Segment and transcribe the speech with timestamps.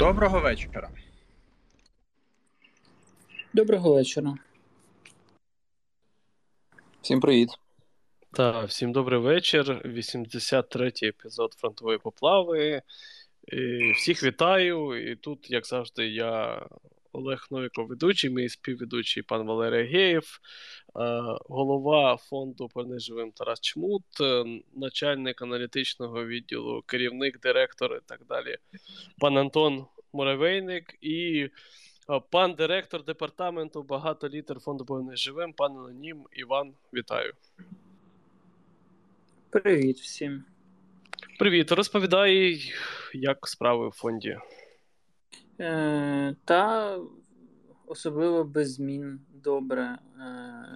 [0.00, 0.90] Доброго вечора.
[3.52, 4.34] Доброго вечора.
[7.02, 7.48] Всім привіт.
[8.32, 9.82] Так, всім добрий вечір.
[9.84, 12.82] 83-й епізод фронтової поплави.
[13.44, 15.10] І Всіх вітаю.
[15.10, 16.66] І тут, як завжди, я
[17.12, 20.40] Олег Новіков, ведучий, мій співведучий пан Валерій Геєв,
[21.48, 28.56] голова фонду «Понеживим» Тарас Чмут, е, начальник аналітичного відділу, керівник, директор і так далі,
[29.18, 31.48] пан Антон Муравейник і
[32.30, 35.16] пан директор департаменту багато літер фонду «Повний
[35.56, 36.74] пан Анонім Іван.
[36.94, 37.32] Вітаю.
[39.50, 40.44] Привіт всім.
[41.38, 41.72] Привіт.
[41.72, 42.60] Розповідай,
[43.14, 44.38] як справи в фонді.
[45.60, 46.98] Е, Та
[47.86, 49.98] особливо без змін добре е,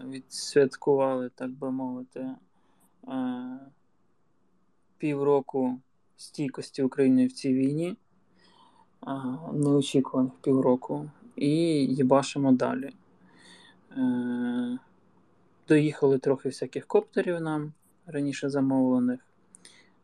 [0.09, 3.59] відсвяткували, так би мовити, е,
[4.99, 5.81] півроку
[6.17, 7.97] стійкості України в цій війні.
[9.53, 11.11] Неочікуваних півроку.
[11.37, 11.51] І
[11.87, 12.91] їбашимо далі.
[15.69, 17.73] Доїхали трохи всяких коптерів нам
[18.07, 19.21] раніше замовлених.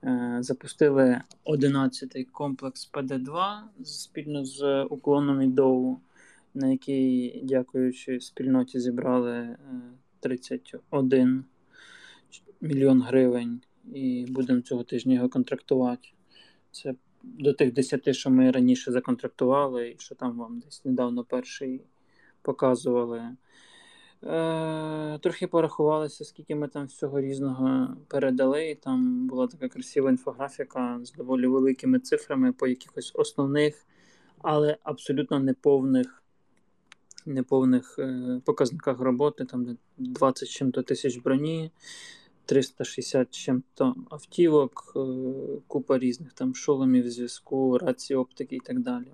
[0.05, 6.01] Е, запустили 11-й комплекс ПД-2 спільно з уклоном і ДОУ,
[6.55, 9.57] на який, дякуючи спільноті, зібрали
[10.21, 11.43] 31 е,
[12.61, 13.61] мільйон гривень
[13.95, 16.09] і будемо цього тижня його контрактувати.
[16.71, 21.81] Це до тих 10, що ми раніше законтрактували, і що там вам десь недавно перший
[22.43, 23.23] показували.
[24.23, 28.75] Е, Трохи порахувалися, скільки ми там всього різного передали.
[28.75, 33.87] Там була така красива інфографіка з доволі великими цифрами по якихось основних,
[34.39, 36.23] але абсолютно неповних
[37.27, 39.45] неповних е, показниках роботи.
[39.45, 41.71] Там 20 чим-то тисяч броні,
[42.45, 45.01] 360 чим-то автівок, е,
[45.67, 49.13] купа різних там шоломів, зв'язку, рації, оптики і так далі.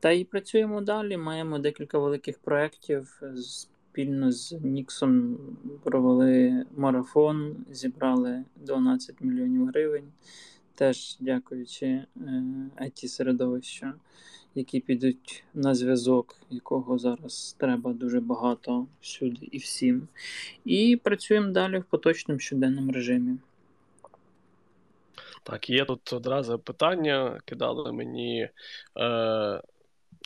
[0.00, 1.16] Та і працюємо далі.
[1.16, 3.68] Маємо декілька великих проєктів з
[3.98, 5.38] спільно з Ніксом
[5.84, 10.12] провели марафон, зібрали 12 мільйонів гривень,
[10.74, 12.04] теж дякуючи
[12.80, 13.92] it е, середовищу,
[14.54, 20.08] які підуть на зв'язок, якого зараз треба дуже багато всюди і всім.
[20.64, 23.36] І працюємо далі в поточному щоденному режимі.
[25.42, 27.40] Так, є тут одразу питання.
[27.44, 28.48] Кидали мені.
[28.96, 29.62] Е,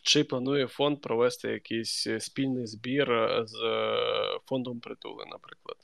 [0.02, 3.96] чи планує фонд провести якийсь е, спільний збір е, з е,
[4.46, 5.76] фондом притули, наприклад?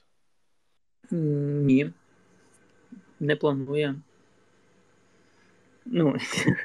[1.11, 1.91] Ні.
[3.21, 3.95] Не планує.
[5.87, 6.17] Ну,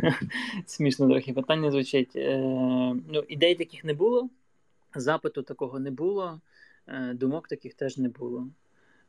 [0.65, 2.15] смішно трохи питання звучить.
[2.15, 2.37] Е,
[3.07, 4.29] ну, Ідей таких не було,
[4.95, 6.41] запиту такого не було,
[6.87, 8.47] е, думок таких теж не було.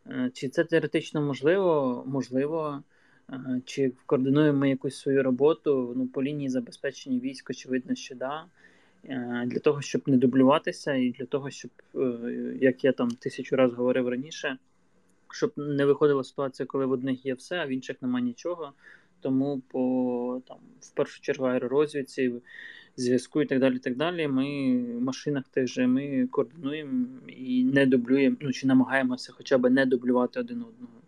[0.06, 2.04] Е, чи це теоретично можливо?
[2.06, 2.82] Можливо.
[3.64, 8.44] Чи координуємо ми якусь свою роботу ну, по лінії забезпечення військ, очевидно, що да.
[9.08, 11.98] Е, для того, щоб не дублюватися, і для того, щоб, е,
[12.60, 14.58] як я там тисячу разів говорив раніше,
[15.30, 18.72] щоб не виходила ситуація, коли в одних є все, а в інших немає нічого.
[19.20, 22.32] Тому по там, в першу чергу аеророзвідці,
[22.96, 23.78] зв'язку і так далі.
[23.78, 29.32] так далі, Ми в машинах тих же ми координуємо і не дублюємо, ну чи намагаємося
[29.32, 31.03] хоча б не дублювати один одного.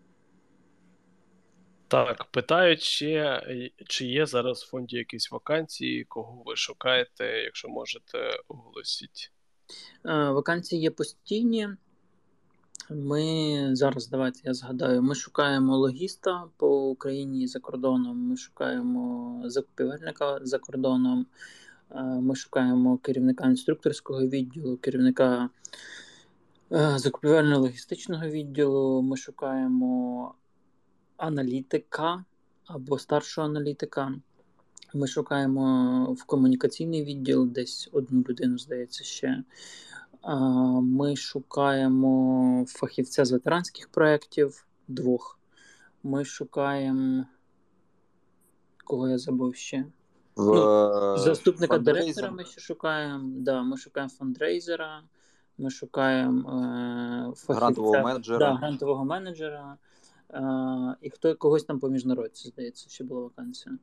[1.87, 3.41] Так, питають ще,
[3.87, 8.17] чи є зараз в фонді якісь вакансії, кого ви шукаєте, якщо можете
[8.47, 9.31] оголосіть.
[10.05, 11.69] Е, вакансії є постійні.
[12.89, 20.39] Ми зараз, давайте я згадаю, ми шукаємо логіста по Україні за кордоном, ми шукаємо закупівельника
[20.41, 21.25] за кордоном,
[21.91, 25.49] е, ми шукаємо керівника інструкторського відділу, керівника
[26.71, 30.33] е, закупівельно-логістичного відділу, ми шукаємо
[31.17, 32.23] аналітика
[32.65, 34.13] або старшого аналітика.
[34.93, 39.43] Ми шукаємо в комунікаційний відділ десь одну людину, здається, ще.
[40.81, 45.39] Ми шукаємо фахівця з ветеранських проєктів двох.
[46.03, 47.25] Ми шукаємо.
[48.83, 49.85] Кого я забув ще?
[50.35, 50.45] В...
[50.45, 52.03] Ну, Заступника фандрейзер.
[52.03, 53.29] директора ми ще шукаємо.
[53.37, 55.03] Да, Ми шукаємо фандрейзера,
[55.57, 58.39] ми шукаємо е, фахівця грантового менеджера.
[58.39, 59.77] Да, грантового менеджера.
[60.29, 63.77] А, І хто когось там по міжнародці, здається, ще була вакансія.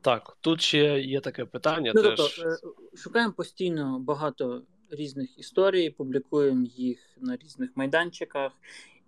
[0.00, 1.92] Так, тут ще є таке питання.
[1.94, 2.16] Ну, теж...
[2.16, 2.56] тобто, е,
[2.96, 8.52] Шукаємо постійно багато різних історій, публікуємо їх на різних майданчиках.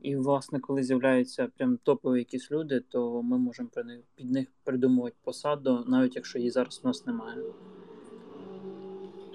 [0.03, 3.69] І, власне, коли з'являються прям топові якісь люди, то ми можемо
[4.15, 7.43] під них придумувати посаду, навіть якщо її зараз у нас немає.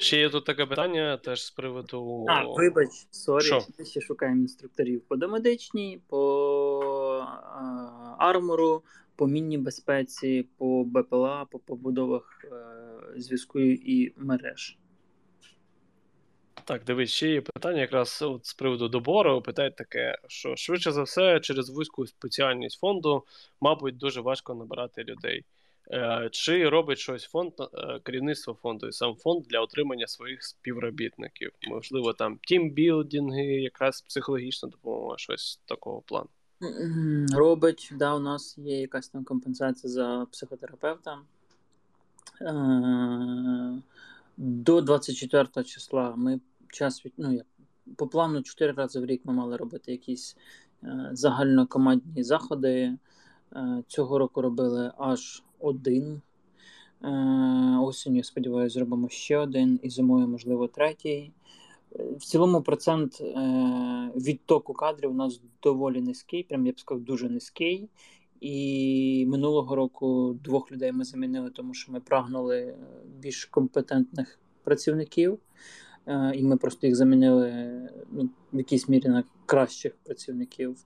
[0.01, 2.25] Ще є тут таке питання теж з приводу.
[2.29, 3.45] А, вибач, sorry,
[3.79, 7.27] ми ще шукаємо інструкторів по домедичній, по
[8.17, 8.83] армору,
[9.15, 14.77] по мінній безпеці, по БПЛА, по побудовах е, зв'язку і мереж.
[16.65, 19.41] Так, дивись, ще є питання якраз от з приводу добору.
[19.41, 23.23] Питають таке, що швидше за все, через вузьку спеціальність фонду,
[23.61, 25.43] мабуть, дуже важко набирати людей.
[25.93, 31.51] Е, чи робить щось фонд, е, керівництво фонду і сам фонд для отримання своїх співробітників?
[31.67, 36.29] Можливо, там тімбілдинги, якраз психологічна допомога, щось такого плану.
[37.33, 41.17] Робить, да, у нас є якась там компенсація за психотерапевта.
[42.41, 43.81] Е,
[44.37, 46.39] до 24 числа ми
[46.69, 47.41] час від ну,
[47.95, 50.37] по плану 4 рази в рік ми мали робити якісь
[51.11, 52.97] загальнокомандні заходи.
[53.87, 56.21] Цього року робили аж один.
[57.03, 61.31] Е, осінню, сподіваюся, зробимо ще один і зимою, можливо, третій.
[61.91, 67.29] В цілому процент е, відтоку кадрів у нас доволі низький, прям я б сказав, дуже
[67.29, 67.89] низький.
[68.41, 72.75] І минулого року двох людей ми замінили, тому що ми прагнули
[73.19, 75.39] більш компетентних працівників,
[76.05, 77.51] е, і ми просто їх замінили
[78.11, 80.77] ну, в якійсь мірі на кращих працівників.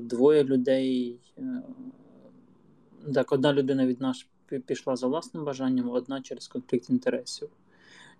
[0.00, 1.18] Двоє людей
[3.14, 4.26] так, одна людина від нас
[4.66, 7.48] пішла за власним бажанням, одна через конфлікт інтересів.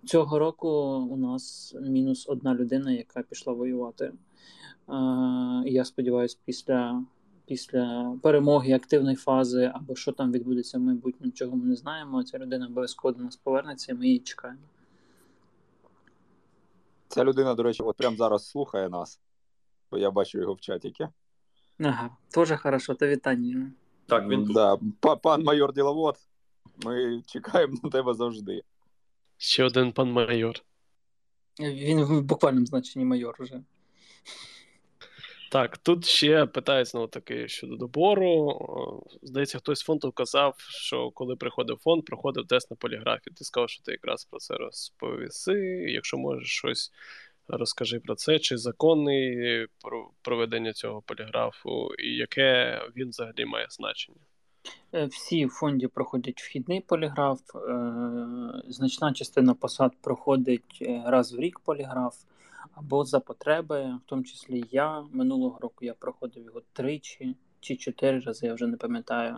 [0.05, 0.69] Цього року
[1.11, 4.13] у нас мінус одна людина, яка пішла воювати.
[5.65, 7.03] Я сподіваюся, після
[7.45, 12.23] після перемоги активної фази або що там відбудеться в майбутньому, чого ми не знаємо.
[12.23, 14.59] Ця людина обов'язково до нас повернеться, і ми її чекаємо.
[17.07, 19.19] Ця людина, до речі, от прямо зараз слухає нас,
[19.91, 20.93] бо я бачу його в чаті.
[21.79, 23.71] Ага, теж хорошо, то вітання.
[24.07, 24.77] Так, він да.
[25.21, 26.15] Пан майор Діловод,
[26.85, 28.61] ми чекаємо на тебе завжди.
[29.37, 30.55] Ще один пан майор.
[31.59, 33.61] Він в буквальному значенні майор вже.
[35.51, 38.59] Так, тут ще питають знову таки щодо добору.
[39.21, 43.29] Здається, хтось з фонду казав, що коли приходив фонд, проходив тест на поліграфі.
[43.29, 45.53] Ти сказав, що ти якраз про це розповіси.
[45.87, 46.91] Якщо можеш щось
[47.57, 49.67] розкажи про це, чи законний
[50.21, 54.19] проведення цього поліграфу, і яке він взагалі має значення?
[54.93, 57.61] Е, всі в фонді проходять вхідний поліграф, е,
[58.67, 62.15] значна частина посад проходить е, раз в рік поліграф
[62.75, 68.19] або за потреби, в тому числі я минулого року я проходив його тричі чи чотири
[68.19, 69.37] рази, я вже не пам'ятаю.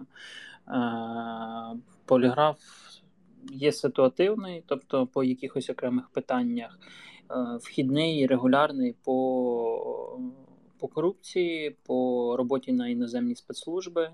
[2.06, 2.58] Поліграф
[3.52, 6.80] є ситуативний, тобто по якихось окремих питаннях.
[7.62, 10.20] Вхідний регулярний по
[10.80, 14.12] по корупції, по роботі на іноземні спецслужби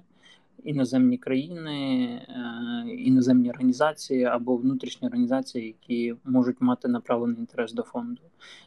[0.64, 8.22] іноземні країни, е, іноземні організації або внутрішні організації, які можуть мати направлений інтерес до фонду.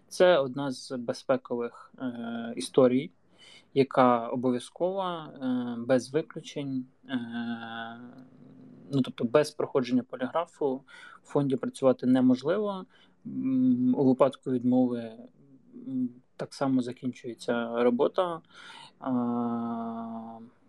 [0.08, 3.10] Це одна з безпекових е, історій,
[3.75, 6.87] яка обов'язкова, е, без виключень.
[8.93, 10.76] Ну, тобто без проходження поліграфу
[11.23, 12.85] в фонді працювати неможливо.
[13.94, 15.12] У випадку відмови
[16.37, 18.41] так само закінчується робота.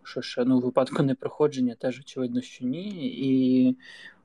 [0.02, 3.06] Що ще ну, в випадку непроходження теж очевидно, що ні.
[3.06, 3.76] І,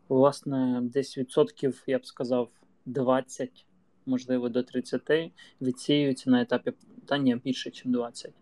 [0.09, 2.49] власне, десь відсотків, я б сказав,
[2.85, 3.65] 20,
[4.05, 5.31] можливо, до 30
[5.61, 8.33] відсіюються на етапі питання більше, ніж 20.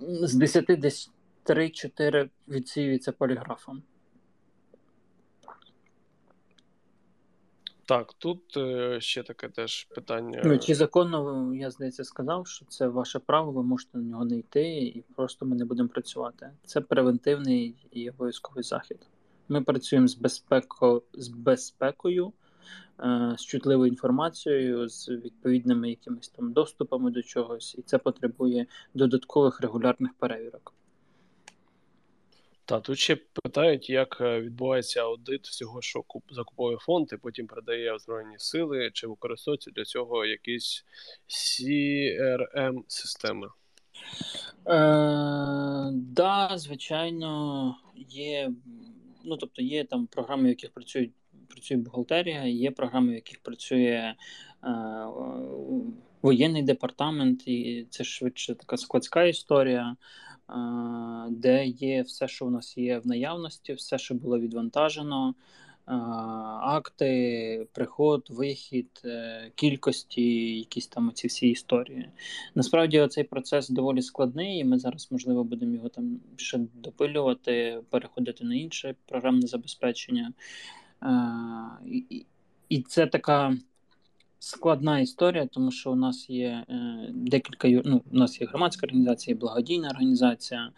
[0.00, 1.10] З 10 десь
[1.44, 3.82] 3-4 відсіюються поліграфом.
[7.90, 10.42] Так, тут е, ще таке теж питання.
[10.44, 14.38] Ну, Чи законно, я здається, сказав, що це ваше право, ви можете на нього не
[14.38, 16.50] йти, і просто ми не будемо працювати.
[16.64, 18.98] Це превентивний і обов'язковий захід.
[19.48, 22.32] Ми працюємо з безпеко, з безпекою,
[23.38, 30.14] з чутливою інформацією, з відповідними якимись там доступами до чогось, і це потребує додаткових регулярних
[30.14, 30.74] перевірок.
[32.64, 37.98] Та тут ще питають, як е, відбувається аудит всього, що закуповує фонд, і потім передає
[37.98, 40.84] Збройні сили, чи використовуються для цього якісь
[41.28, 43.48] crm системи
[44.66, 48.50] Е, Да, звичайно, є.
[49.24, 51.12] Ну, тобто є там програми, в яких працюють
[51.50, 54.14] працює бухгалтерія, є програми, в яких працює е,
[56.22, 59.96] воєнний департамент, і це швидше така складська історія
[61.30, 65.34] де є все, що у нас є в наявності, все, що було відвантажено,
[66.62, 72.08] акти, приход, вихід, е, кількості, якісь там ці всі історії.
[72.54, 78.44] Насправді цей процес доволі складний, і ми зараз, можливо, будемо його там ще допилювати, переходити
[78.44, 80.32] на інше програмне забезпечення.
[82.68, 83.56] І це така
[84.38, 89.36] складна історія, тому що у нас є е, декілька ну, у нас є громадська організація,
[89.36, 90.70] благодійна організація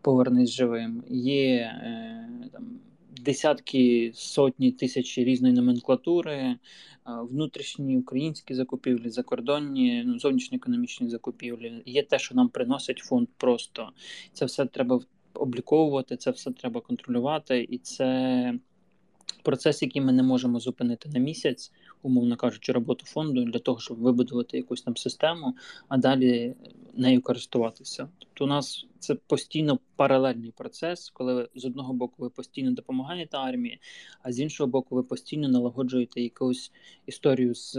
[0.00, 1.04] Повернись живим.
[1.08, 2.80] Є е, там,
[3.20, 6.58] десятки сотні тисяч різної номенклатури, е,
[7.04, 11.82] внутрішні українські закупівлі, закордонні, ну, зовнішньоекономічні закупівлі.
[11.86, 13.90] Є те, що нам приносить фонд просто.
[14.32, 15.00] Це все треба
[15.34, 18.54] обліковувати, це все треба контролювати, і це
[19.48, 23.98] процес, який ми не можемо зупинити на місяць, умовно кажучи, роботу фонду для того, щоб
[23.98, 25.54] вибудувати якусь там систему,
[25.88, 26.54] а далі
[26.94, 28.08] нею користуватися.
[28.18, 33.80] Тобто, у нас це постійно паралельний процес, коли з одного боку ви постійно допомагаєте армії,
[34.22, 36.72] а з іншого боку, ви постійно налагоджуєте якусь
[37.06, 37.72] історію з,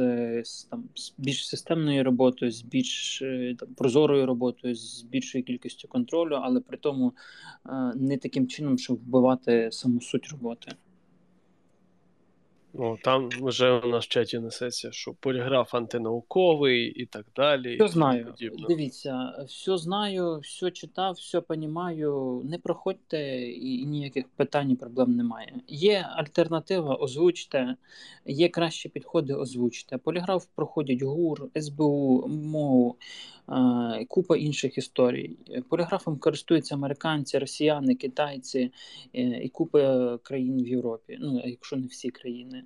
[0.43, 5.87] з там з більш системною роботою, з більш е, там, прозорою роботою, з більшою кількістю
[5.87, 7.13] контролю, але при тому
[7.65, 10.71] е, не таким чином, щоб вбивати саму суть роботи.
[12.73, 17.75] Ну, там вже у нас в чаті несеться, що поліграф антинауковий і так далі.
[17.75, 18.33] Все знаю.
[18.67, 22.41] Дивіться, все знаю, все читав, все понімаю.
[22.45, 25.53] Не проходьте і ніяких питань і проблем немає.
[25.67, 27.75] Є альтернатива, озвучте,
[28.25, 29.97] є кращі підходи, озвучте.
[29.97, 32.95] Поліграф проходять ГУР, СБУ, МОУ,
[34.07, 35.37] купа інших історій.
[35.69, 38.71] Поліграфом користуються американці, росіяни, китайці
[39.15, 41.17] е, і купа країн в Європі.
[41.21, 42.58] Ну, якщо не всі країни.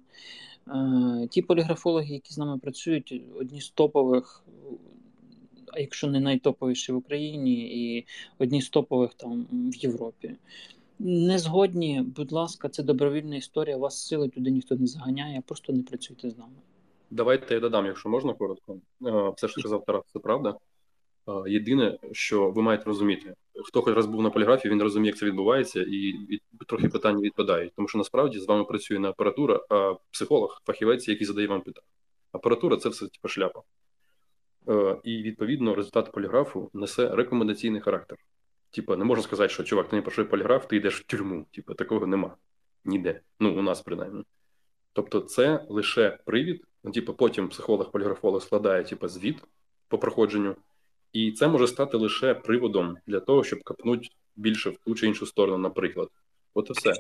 [1.29, 4.43] Ті поліграфологи, які з нами працюють, одні з топових,
[5.73, 8.05] а якщо не найтоповіші в Україні, і
[8.39, 10.35] одні з топових там в Європі.
[10.99, 13.77] Не згодні, будь ласка, це добровільна історія.
[13.77, 16.53] Вас сили туди ніхто не заганяє, просто не працюйте з нами.
[17.11, 18.77] Давайте я додам, якщо можна коротко.
[19.35, 20.55] Все, що сказав Тарас, це правда.
[21.47, 23.33] Єдине, що ви маєте розуміти,
[23.65, 26.13] хто хоч раз був на поліграфі, він розуміє, як це відбувається, і,
[26.67, 27.73] трохи питання відпадають.
[27.75, 31.87] Тому що насправді з вами працює не апаратура, а психолог, фахівець, який задає вам питання.
[32.31, 33.61] Апаратура це все типу, шляпа.
[34.69, 38.17] Е, І відповідно результат поліграфу несе рекомендаційний характер.
[38.71, 41.45] Типа, не можна сказати, що чувак, ти не пройшов поліграф, ти йдеш в тюрму.
[41.51, 42.35] Типа, такого нема.
[42.85, 43.21] Ніде.
[43.39, 44.23] Ну, у нас принаймні.
[44.93, 46.63] Тобто, це лише привід.
[46.83, 49.43] Ну, типу, потім психолог-поліграфолог складає типу, звіт
[49.87, 50.55] по проходженню.
[51.13, 55.25] І це може стати лише приводом для того, щоб капнути більше в ту чи іншу
[55.25, 56.09] сторону, наприклад.
[56.53, 56.93] От і все.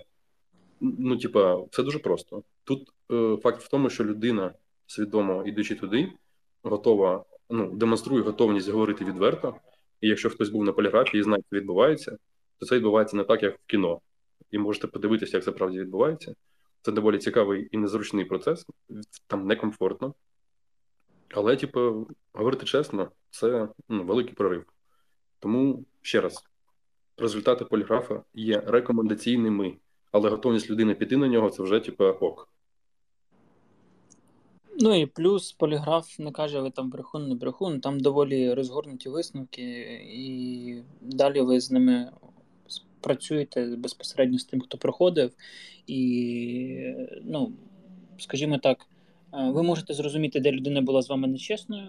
[0.81, 2.43] Ну, типа, це дуже просто.
[2.63, 4.53] Тут е, факт в тому, що людина,
[4.87, 6.11] свідомо ідучи туди,
[6.63, 9.55] готова, ну, демонструє готовність говорити відверто.
[10.01, 12.17] І якщо хтось був на поліграфії і знає, що відбувається,
[12.59, 13.99] то це відбувається не так, як в кіно.
[14.51, 16.35] І можете подивитися, як це правді відбувається.
[16.81, 18.65] Це доволі цікавий і незручний процес,
[19.27, 20.13] там некомфортно.
[21.35, 24.65] Але, типу, говорити чесно, це ну, великий прорив.
[25.39, 26.43] Тому ще раз,
[27.17, 29.77] результати поліграфа є рекомендаційними,
[30.11, 32.49] але готовність людини піти на нього це вже, типу, ок.
[34.79, 39.61] Ну і плюс поліграф не каже, ви там брехун, не брехун, там доволі розгорнуті висновки,
[40.13, 42.11] і далі ви з ними
[43.01, 45.31] працюєте безпосередньо з тим, хто проходив.
[45.87, 47.53] І, ну,
[48.17, 48.87] скажімо так,
[49.33, 51.87] ви можете зрозуміти, де людина була з вами нечесною,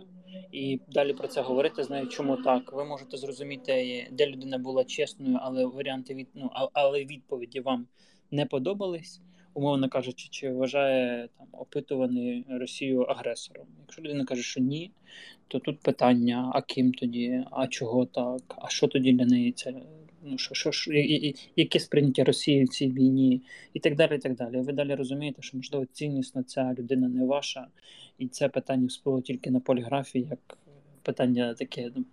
[0.52, 1.84] і далі про це говорити.
[1.84, 2.72] Знаю, чому так.
[2.72, 7.86] Ви можете зрозуміти, де людина була чесною, але варіанти від ну, але відповіді вам
[8.30, 9.20] не подобались.
[9.54, 13.66] Умовно кажучи, чи вважає там опитуваний Росію агресором.
[13.80, 14.90] Якщо людина каже, що ні,
[15.48, 19.74] то тут питання: а ким тоді, а чого так, а що тоді для неї це
[20.24, 20.92] ну, що, що, що,
[21.56, 23.42] яке сприйняття Росії в цій війні,
[23.74, 24.16] і так далі.
[24.16, 24.60] і так далі.
[24.60, 27.66] Ви далі розумієте, що можливо ціннісно ця людина не ваша,
[28.18, 30.58] і це питання всплило тільки на поліграфії, як
[31.02, 32.04] питання таке, ну,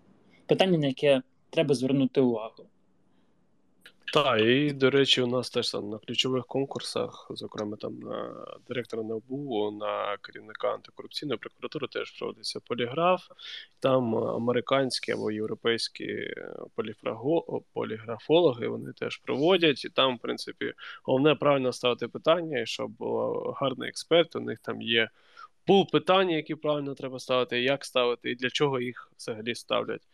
[0.46, 2.66] питання, на яке треба звернути увагу.
[4.14, 9.04] Так, і, до речі, у нас теж там на ключових конкурсах, зокрема там на директора
[9.04, 13.22] НАБУ, на керівника антикорупційної прокуратури теж проводиться поліграф.
[13.80, 16.34] Там американські або європейські
[17.74, 19.86] поліграфологи вони теж проводять.
[19.86, 24.36] І там, в принципі, головне правильно ставити питання, і щоб був гарний експерт.
[24.36, 25.10] У них там є
[25.66, 30.08] пул питань, які правильно треба ставити, як ставити, і для чого їх взагалі ставлять.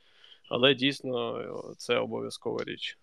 [0.49, 1.43] Але дійсно
[1.77, 2.97] це обов'язкова річ.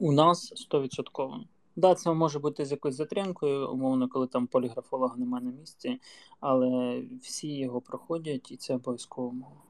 [0.00, 1.40] У нас 100%.
[1.76, 6.00] Да, це може бути з якоюсь затримкою, умовно, коли там поліграфолога немає на місці,
[6.40, 9.62] але всі його проходять і це обов'язково мова.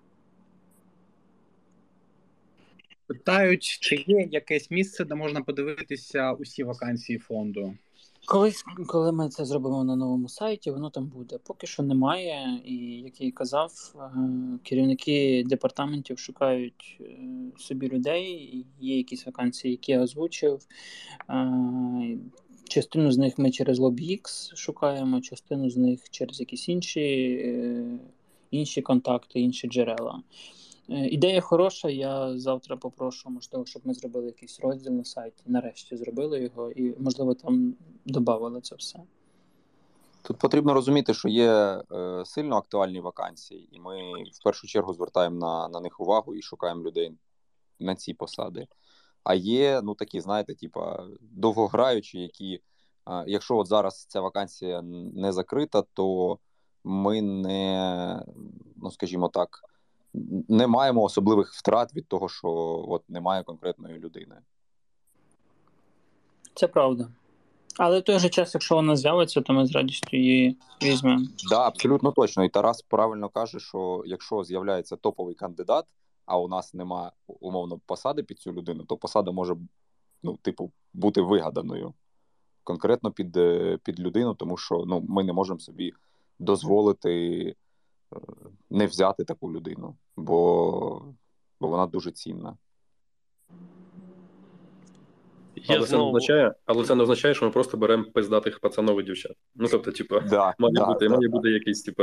[3.06, 7.74] Питають, чи є якесь місце, де можна подивитися усі вакансії фонду?
[8.30, 11.38] Колись, коли ми це зробимо на новому сайті, воно там буде.
[11.44, 12.62] Поки що немає.
[12.64, 14.10] І як я і казав, е,
[14.62, 17.04] керівники департаментів шукають е,
[17.58, 18.66] собі людей.
[18.80, 20.66] Є якісь вакансії, які я озвучив.
[21.30, 22.18] Е,
[22.68, 27.00] частину з них ми через LobbyX шукаємо, частину з них через якісь інші,
[28.50, 30.22] інші контакти, інші джерела.
[30.90, 31.88] Е, ідея хороша.
[31.88, 35.42] Я завтра попрошу, можливо, щоб ми зробили якийсь розділ на сайті.
[35.46, 38.98] Нарешті зробили його, і, можливо, там додали це все.
[40.22, 43.96] Тут потрібно розуміти, що є е, сильно актуальні вакансії, і ми
[44.32, 47.12] в першу чергу звертаємо на на них увагу і шукаємо людей
[47.80, 48.66] на ці посади.
[49.24, 52.60] А є, ну такі, знаєте, типа довгограючі, які,
[53.08, 54.82] е, якщо от зараз ця вакансія
[55.14, 56.38] не закрита, то
[56.84, 58.24] ми не,
[58.76, 59.69] ну скажімо так,
[60.48, 62.48] не маємо особливих втрат від того, що
[62.88, 64.36] от немає конкретної людини.
[66.54, 67.08] Це правда.
[67.78, 71.24] Але в той же час, якщо вона з'явиться, то ми з радістю її візьмемо.
[71.24, 72.44] Так, да, абсолютно точно.
[72.44, 75.84] І Тарас правильно каже, що якщо з'являється топовий кандидат,
[76.26, 79.56] а у нас нема умовно посади під цю людину, то посада може
[80.22, 81.94] ну, типу, бути вигаданою
[82.64, 85.92] конкретно під е, під людину, тому що ну, ми не можемо собі
[86.38, 87.54] дозволити
[88.70, 91.02] не взяти таку людину, бо,
[91.60, 92.56] бо вона дуже цінна.
[95.68, 99.02] Але це, не означає, але це не означає, що ми просто беремо пиздатих пацанов і
[99.02, 99.36] дівчат.
[99.54, 101.36] Ну тобто, типу, да, має да, бути да, має да.
[101.36, 102.02] бути якийсь типу,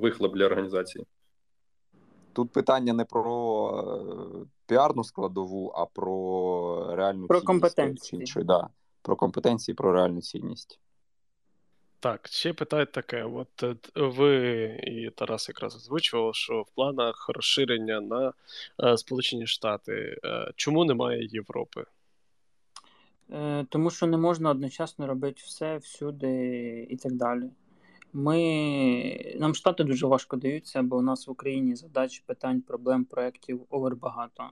[0.00, 1.06] вихлоп для організації.
[2.32, 7.46] Тут питання не про піарну складову, а про реальну про цінність.
[7.46, 8.24] компетенції.
[8.24, 8.68] Чи, да,
[9.02, 10.80] про компетенції, про реальну цінність.
[12.02, 18.32] Так, ще питають таке: от ви і Тарас якраз озвучував, що в планах розширення на
[18.84, 20.18] е, Сполучені Штати.
[20.24, 21.84] Е, чому немає Європи?
[23.68, 27.50] Тому що не можна одночасно робити все всюди і так далі.
[28.12, 33.66] Ми нам штати дуже важко даються, бо у нас в Україні задач, питань, проблем, проєктів
[33.70, 34.50] овер багато.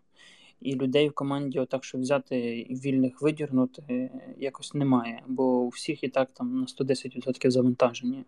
[0.61, 6.05] І людей в команді, отак, щоб взяти і вільних видірнути, якось немає, бо у всіх
[6.05, 8.25] і так там на 110% завантажені.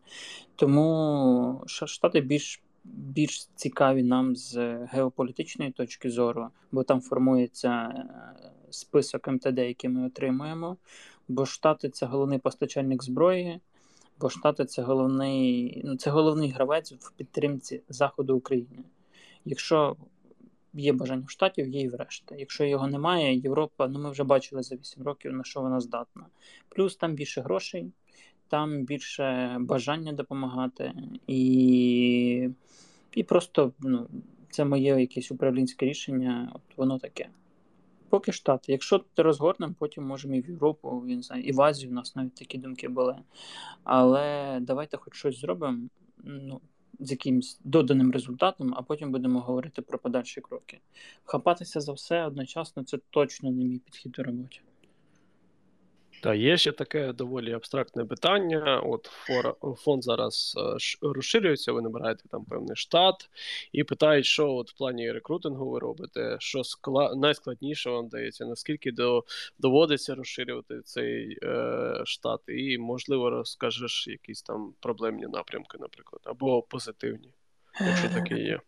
[0.57, 8.05] Тому штати більш більш цікаві нам з геополітичної точки зору, бо там формується
[8.71, 10.77] список МТД, який ми отримуємо.
[11.29, 13.61] Бо Штати це головний постачальник зброї,
[14.21, 18.85] бо Штати це головний ну, це головний гравець в підтримці Заходу України.
[19.45, 19.97] Якщо
[20.75, 22.35] є бажання в штатів, є і в решти.
[22.39, 26.27] Якщо його немає, Європа, ну ми вже бачили за 8 років, на що вона здатна.
[26.69, 27.93] Плюс там більше грошей,
[28.49, 30.93] там більше бажання допомагати,
[31.27, 32.49] і
[33.15, 34.09] і просто ну,
[34.51, 37.29] це моє якесь управлінське рішення, от воно таке.
[38.09, 38.73] Поки штати.
[38.73, 42.17] Якщо ти розгорнемо, потім можемо і в Європу, не знаю, і в Азію у нас
[42.17, 43.17] навіть такі думки були.
[43.85, 45.89] Але давайте хоч щось зробимо
[46.25, 46.61] ну,
[47.03, 50.81] з якимось доданим результатом, а потім будемо говорити про подальші кроки.
[51.25, 54.61] Хапатися за все одночасно це точно не мій підхід до роботи.
[56.23, 58.81] Та є ще таке доволі абстрактне питання.
[58.81, 59.11] От
[59.77, 60.55] фонд зараз
[61.01, 63.31] розширюється, ви набираєте там певний штат
[63.73, 67.15] і питають, що от в плані рекрутингу ви робите, що скла...
[67.15, 69.25] найскладніше вам дається, наскільки до...
[69.59, 77.29] доводиться розширювати цей е, штат, і, можливо, розкажеш якісь там проблемні напрямки, наприклад, або позитивні,
[77.81, 78.61] якщо таке є.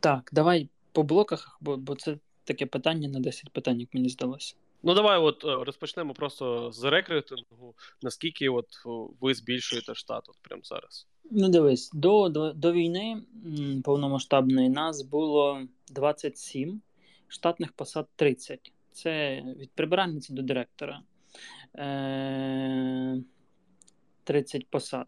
[0.00, 4.54] Так, давай по блоках, бо, бо це таке питання на 10 питань, як мені здалося.
[4.82, 7.74] Ну, давай от розпочнемо просто з рекрутингу.
[8.02, 8.66] Наскільки от
[9.20, 11.06] ви збільшуєте штат от прямо зараз?
[11.30, 13.22] Ну, дивись, до до, до війни
[13.84, 16.80] повномасштабної нас було 27,
[17.28, 18.72] штатних посад 30.
[18.92, 21.02] Це від прибиральниці до директора.
[21.78, 23.22] Е-
[24.28, 25.06] 30 посад.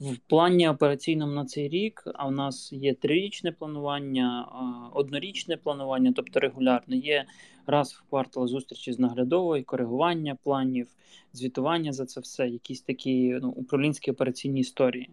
[0.00, 4.48] В плані операційному на цей рік, а в нас є трирічне планування,
[4.94, 6.96] однорічне планування, тобто регулярне.
[6.96, 7.24] Є
[7.68, 10.88] раз в квартал зустрічі з наглядовою, коригування планів,
[11.32, 15.10] звітування за це все, якісь такі ну, управлінські операційні історії.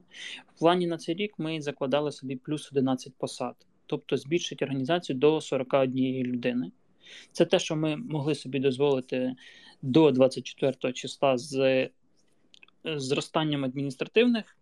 [0.56, 5.42] В плані на цей рік ми закладали собі плюс 11 посад, тобто збільшить організацію до
[5.42, 6.72] 41 людини.
[7.32, 9.36] Це те, що ми могли собі дозволити
[9.82, 11.90] до 24 числа з
[12.84, 14.58] зростанням адміністративних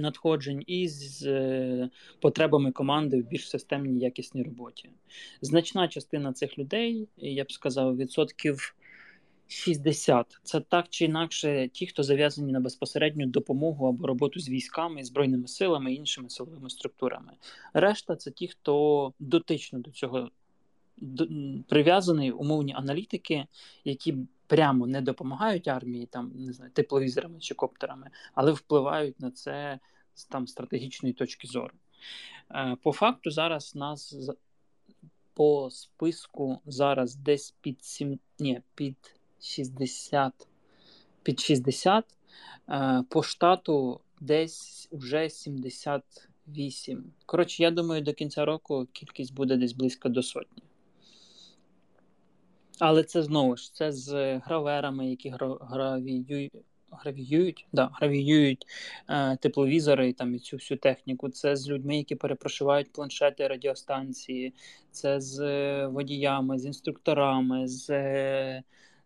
[0.00, 4.90] надходжень і з е, потребами команди в більш системній якісній роботі.
[5.40, 8.74] Значна частина цих людей, я б сказав, відсотків
[9.52, 15.04] 60 це так чи інакше ті, хто зав'язані на безпосередню допомогу або роботу з військами,
[15.04, 17.32] збройними силами і іншими силовими структурами.
[17.74, 20.30] Решта це ті, хто дотично до цього
[21.68, 23.46] прив'язаний умовні аналітики,
[23.84, 24.14] які
[24.52, 29.78] прямо не допомагають армії, там не знаю, тепловізорами чи коптерами, але впливають на це
[30.14, 31.74] з там стратегічної точки зору.
[32.50, 34.30] Е, по факту, зараз нас
[35.34, 38.96] по списку зараз десь під 7, ні, під
[39.40, 40.48] 60
[41.22, 42.04] під 60,
[42.68, 47.12] е, по штату десь уже 78.
[47.26, 50.62] Коротше, я думаю, до кінця року кількість буде десь близько до сотні.
[52.84, 56.52] Але це знову ж це з граверами, які гравіюють
[56.90, 58.66] гравіюють, да, гравіюють
[59.08, 61.28] е, тепловізори і там і цю всю техніку.
[61.28, 64.54] Це з людьми, які перепрошивають планшети радіостанції,
[64.90, 65.38] це з
[65.86, 67.86] водіями, з інструкторами, з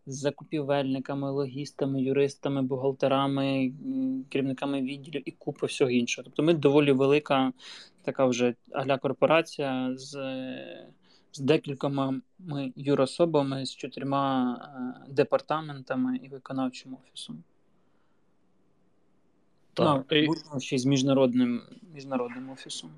[0.06, 3.72] з закупівельниками, логістами, юристами, бухгалтерами,
[4.28, 6.24] керівниками відділів і купа всього іншого.
[6.24, 7.52] Тобто ми доволі велика
[8.02, 10.16] така вже аля корпорація з
[11.36, 12.20] з декількома
[12.76, 14.56] юрособами, з чотирма
[15.08, 17.42] е, департаментами і виконавчим офісом.
[19.74, 20.04] Так.
[20.10, 20.60] Ну, і...
[20.60, 21.62] ще й з міжнародним
[21.94, 22.90] міжнародним офісом.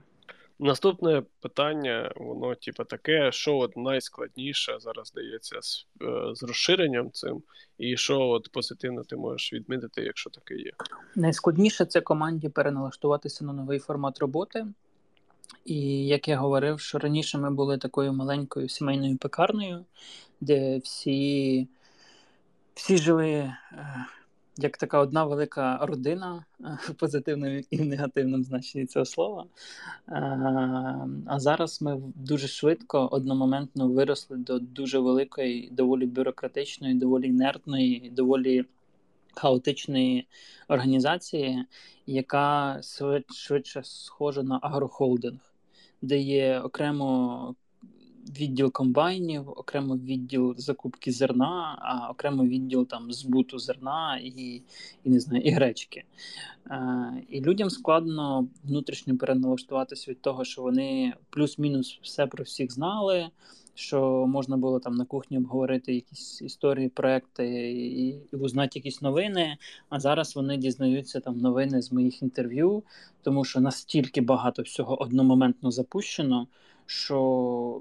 [0.61, 7.43] Наступне питання, воно, типу, таке, що от найскладніше зараз дається з, е, з розширенням цим,
[7.79, 10.73] і що от позитивно ти можеш відмітити, якщо таке є.
[11.17, 14.67] Найскладніше це команді переналаштуватися на новий формат роботи.
[15.65, 19.85] І як я говорив, що раніше ми були такою маленькою сімейною пекарнею,
[20.41, 21.69] де всі
[22.75, 23.55] всі жили е,
[24.59, 26.45] як така одна велика родина
[26.81, 29.45] в позитивному і в негативному значенні цього слова.
[31.27, 38.65] А зараз ми дуже швидко, одномоментно виросли до дуже великої, доволі бюрократичної, доволі інертної, доволі
[39.39, 40.27] хаотичної
[40.69, 41.65] організації,
[42.07, 42.81] яка
[43.35, 45.41] швидше схожа на агрохолдинг,
[46.03, 47.55] де є окремо
[48.29, 54.63] відділ комбайнів, окремо відділ закупки зерна, а окремо відділ там збуту зерна і
[55.05, 56.05] і не знаю, і гречки.
[56.71, 63.29] Е, І людям складно внутрішньо переналаштуватися від того, що вони плюс-мінус все про всіх знали.
[63.79, 69.57] Що можна було там на кухні обговорити якісь історії, проекти і і узнати якісь новини.
[69.89, 72.83] А зараз вони дізнаються там новини з моїх інтерв'ю,
[73.23, 76.47] тому що настільки багато всього одномоментно запущено,
[76.87, 77.81] що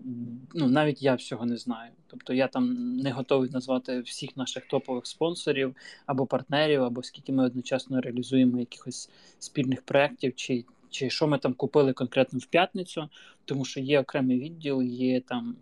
[0.53, 1.91] ну, навіть я всього не знаю.
[2.07, 7.45] Тобто я там не готовий назвати всіх наших топових спонсорів або партнерів, або скільки ми
[7.45, 10.65] одночасно реалізуємо якихось спільних проєктів, чи
[10.97, 13.09] чи що ми там купили конкретно в п'ятницю,
[13.45, 15.55] тому що є окремий відділ, є там.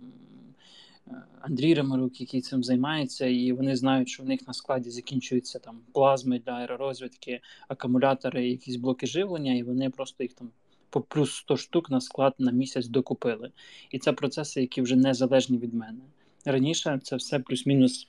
[1.08, 5.60] Е, Андрій Ремарук, який цим займається, і вони знають, що в них на складі закінчуються
[5.60, 10.50] там плазми для аеророзвідки, акумулятори, якісь блоки живлення, і вони просто їх там
[10.89, 13.52] по плюс 100 штук на склад на місяць докупили.
[13.91, 16.00] І це процеси, які вже не залежні від мене.
[16.45, 18.08] Раніше це все плюс-мінус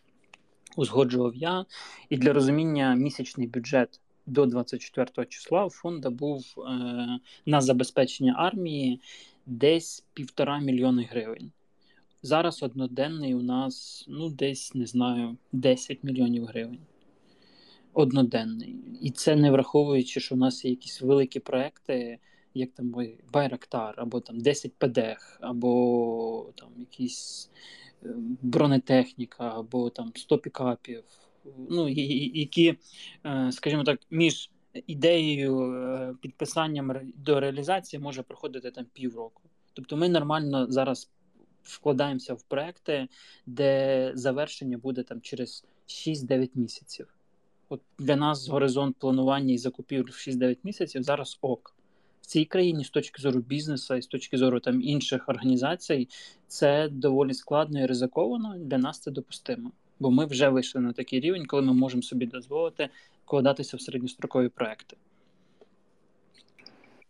[0.77, 1.65] узгоджував я.
[2.09, 6.63] І для розуміння місячний бюджет до 24 числа у фонду був е,
[7.47, 9.01] на забезпечення армії
[9.47, 11.51] десь півтора мільйони гривень.
[12.23, 16.79] Зараз одноденний у нас ну десь не знаю 10 мільйонів гривень.
[17.93, 18.77] Одноденний.
[19.01, 22.19] І це не враховуючи, що у нас є якісь великі проекти
[22.57, 22.95] як там
[23.33, 27.51] Байрактар, або там 10 ПДХ, або там якісь
[28.05, 28.09] е,
[28.43, 31.05] бронетехніка, або там 100 пікапів,
[31.71, 32.79] ну, які,
[33.27, 34.51] е, скажімо так, між
[34.87, 39.43] ідеєю е, підписанням до реалізації може проходити там півроку.
[39.73, 41.11] Тобто ми нормально зараз
[41.63, 43.09] вкладаємося в проекти,
[43.47, 47.15] де завершення буде там через 6-9 місяців.
[47.69, 51.77] От Для нас горизонт планування і закупівлі в 6-9 місяців зараз ок
[52.27, 56.09] в цій країні з точки зору бізнесу і з точки зору там інших організацій,
[56.49, 58.59] це доволі складно і ризиковано.
[58.59, 62.27] Для нас це допустимо, бо ми вже вийшли на такий рівень, коли ми можемо собі
[62.27, 62.89] дозволити
[63.25, 64.97] вкладатися в середньострокові проекти.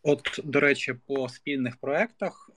[0.02, 2.50] От, до речі, по спільних проектах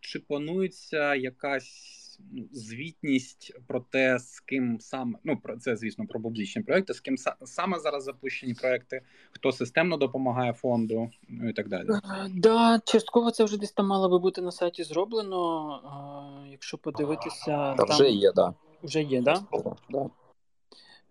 [0.00, 2.00] чи планується якась
[2.32, 7.00] Ну, звітність про те, з ким саме ну про це, звісно, про публічні проекти, з
[7.00, 11.88] ким саме зараз запущені проекти, хто системно допомагає фонду, ну і так далі.
[11.90, 16.46] Е, да, частково це вже десь там мало би бути на сайті зроблено.
[16.50, 18.54] Якщо подивитися, Та вже є, да.
[18.82, 19.44] Вже є, да?
[19.90, 20.10] да.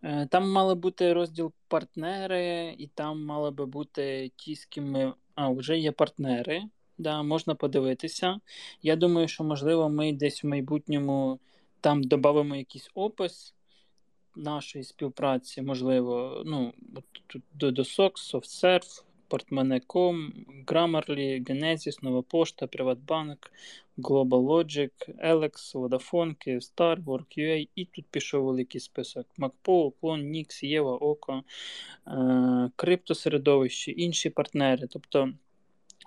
[0.03, 5.13] Е, там мали бути розділ партнери, і там мали би бути ті, з ким ми.
[5.35, 6.63] А, вже є партнери.
[6.97, 8.39] Да, можна подивитися.
[8.81, 11.39] Я думаю, що, можливо, ми десь в майбутньому
[11.81, 13.53] там додамо якийсь опис
[14.35, 16.73] нашої співпраці, можливо, ну,
[17.53, 20.33] до досок, SoftServe, Portmane.com,
[20.65, 23.51] Grammarly, Genesis, Нова Пошта, Приватбанк,
[23.97, 24.91] GlobalLogic,
[25.23, 31.43] Alex, Vodafone, Kyivstar, WorkUA, і тут пішов великий список: MacPo, Клон, Nix, Єва, Око,
[32.07, 34.87] е, криптосередовище, інші партнери.
[34.87, 35.33] Тобто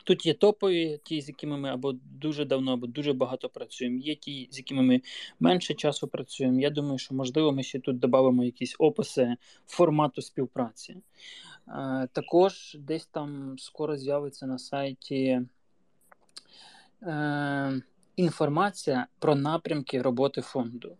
[0.05, 3.99] Тут є топові, ті, з якими ми або дуже давно, або дуже багато працюємо.
[3.99, 5.01] Є ті, з якими ми
[5.41, 6.61] менше часу працюємо.
[6.61, 9.37] Я думаю, що можливо ми ще тут додамо якісь описи
[9.67, 10.97] формату співпраці.
[11.69, 15.41] Е, також десь там скоро з'явиться на сайті
[17.03, 17.83] е,
[18.17, 20.97] інформація про напрямки роботи фонду.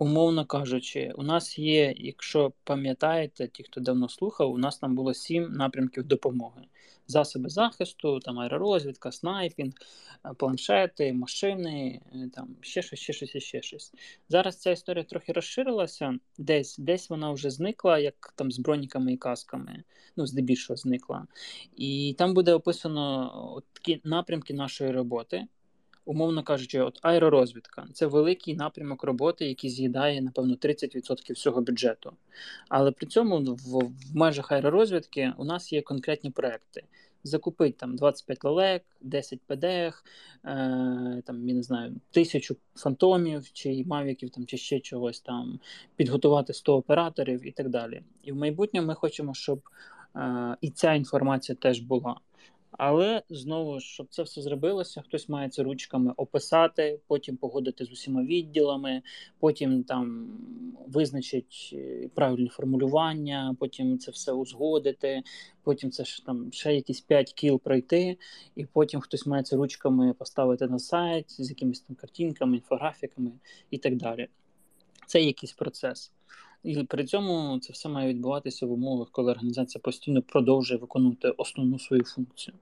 [0.00, 5.14] Умовно кажучи, у нас є, якщо пам'ятаєте, ті, хто давно слухав, у нас там було
[5.14, 6.62] сім напрямків допомоги:
[7.06, 9.72] засоби захисту, там аеророзвідка, снайпінг,
[10.24, 13.92] е, планшети, машини, е, там ще щось, ще щось, ще щось.
[14.28, 19.16] Зараз ця історія трохи розширилася, десь десь вона вже зникла, як там з броніками і
[19.16, 19.82] касками,
[20.16, 21.26] ну здебільшого зникла.
[21.76, 25.46] І там буде описано такі напрямки нашої роботи
[26.08, 32.12] умовно кажучи, от аеророзвідка це великий напрямок роботи, який з'їдає, напевно, 30% всього бюджету.
[32.68, 36.82] Але при цьому в, в межах аеророзвідки у нас є конкретні проекти.
[37.24, 40.04] Закупить там 25 лелек, 10 ПДХ,
[40.44, 45.60] е, там, я не знаю, тисячу фантомів чи мавіків там, чи ще чогось там,
[45.96, 48.02] підготувати 100 операторів і так далі.
[48.22, 49.60] І в майбутньому ми хочемо, щоб
[50.16, 52.16] е, і ця інформація теж була.
[52.78, 58.22] Але знову, щоб це все зробилося, хтось має це ручками описати, потім погодити з усіма
[58.22, 59.02] відділами,
[59.38, 60.30] потім там
[60.86, 65.22] визначить е, правильні формулювання, потім це все узгодити,
[65.62, 68.16] потім це ж там ще якісь 5 кіл пройти,
[68.56, 73.30] і потім хтось має це ручками поставити на сайт з якимись там картинками, інфографіками
[73.70, 74.28] і так далі.
[75.06, 76.12] Це якийсь процес.
[76.62, 81.78] І при цьому це все має відбуватися в умовах, коли організація постійно продовжує виконувати основну
[81.78, 82.54] свою функцію.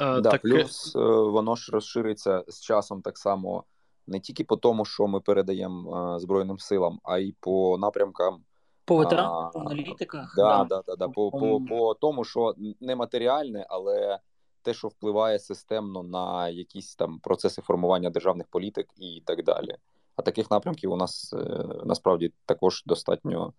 [0.00, 0.42] А, да, так...
[0.42, 3.64] Плюс е, воно ж розшириться з часом так само
[4.06, 8.44] не тільки по тому, що ми передаємо е, Збройним силам, а й по напрямкам.
[8.84, 10.34] По ветеранах, по аналітиках.
[10.36, 14.18] Да, да, да, да, По, по, по тому, що не матеріальне, але
[14.62, 19.76] те, що впливає системно на якісь там процеси формування державних політик і так далі.
[20.16, 23.52] А таких напрямків у нас е, насправді також достатньо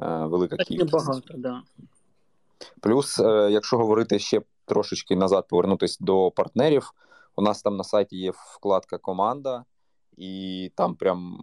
[0.00, 0.92] е, велика кількість.
[0.92, 1.62] багато, да.
[2.80, 6.92] Плюс, е, якщо говорити ще трошечки назад, повернутися до партнерів,
[7.36, 9.64] у нас там на сайті є вкладка Команда,
[10.16, 11.38] і там прям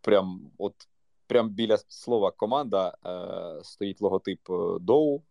[0.00, 0.74] прям от
[1.26, 4.40] прям біля слова команда е, стоїть логотип
[4.80, 5.22] Доу.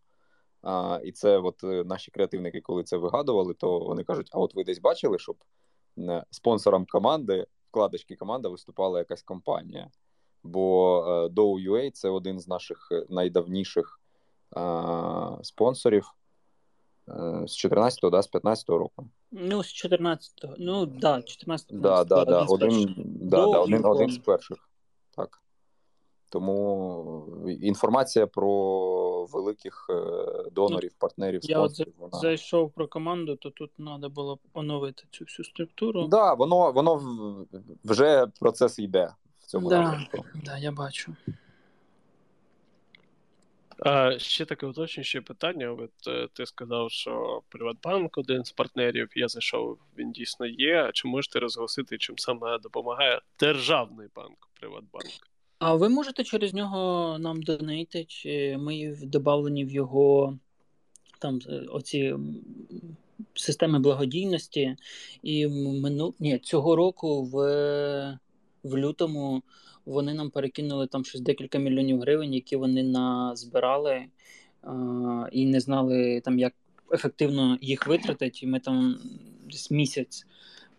[0.62, 4.64] А, І це от наші креативники, коли це вигадували, то вони кажуть: а от ви
[4.64, 5.36] десь бачили, щоб
[6.30, 9.90] спонсором команди вкладочки команда виступала якась компанія.
[10.42, 14.00] Бо е, Dow.ua– це один з наших е, найдавніших
[14.50, 16.14] а, е, спонсорів
[17.46, 19.08] з 14-го, да, з 15-го року.
[19.30, 20.54] Ну, з 14-го.
[20.58, 21.80] Ну, да, 14-го.
[21.80, 24.58] Да, да, да, один, да, да, один, один з перших.
[25.16, 25.42] Так.
[26.30, 29.86] Тому інформація про великих
[30.52, 31.40] донорів, ну, партнерів.
[31.42, 32.18] Я от вона...
[32.18, 36.00] зайшов про команду, то тут треба було оновити цю всю структуру.
[36.00, 37.02] Так, да, воно воно
[37.84, 40.16] вже процес йде в цьому да, напрямку.
[40.16, 41.16] Так, да, я бачу.
[43.78, 45.72] А, Ще таке уточнююче питання.
[45.72, 49.08] От е, ти сказав, що Приватбанк один з партнерів.
[49.14, 50.90] Я зайшов, він дійсно є.
[50.94, 55.06] Чи можете розголосити, чим саме допомагає державний банк Приватбанк?
[55.58, 60.38] А ви можете через нього нам донейти, чи ми додавлені в його
[61.18, 62.14] там е, оці
[63.34, 64.76] системи благодійності,
[65.22, 65.46] і
[65.82, 66.14] мину...
[66.18, 68.18] Ні, цього року в
[68.62, 69.42] в лютому
[69.88, 74.04] вони нам перекинули там щось декілька мільйонів гривень, які вони назбирали
[74.62, 76.54] а, і не знали там, як
[76.92, 78.38] ефективно їх витратити.
[78.42, 78.98] І ми там
[79.50, 80.26] десь місяць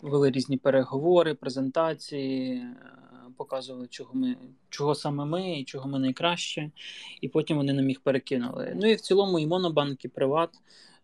[0.01, 2.63] вели різні переговори, презентації
[3.39, 4.35] показували, чого ми,
[4.69, 6.71] чого саме ми і чого ми найкраще,
[7.21, 8.73] і потім вони нам їх перекинули.
[8.75, 10.49] Ну і в цілому, і Монобанк, і Приват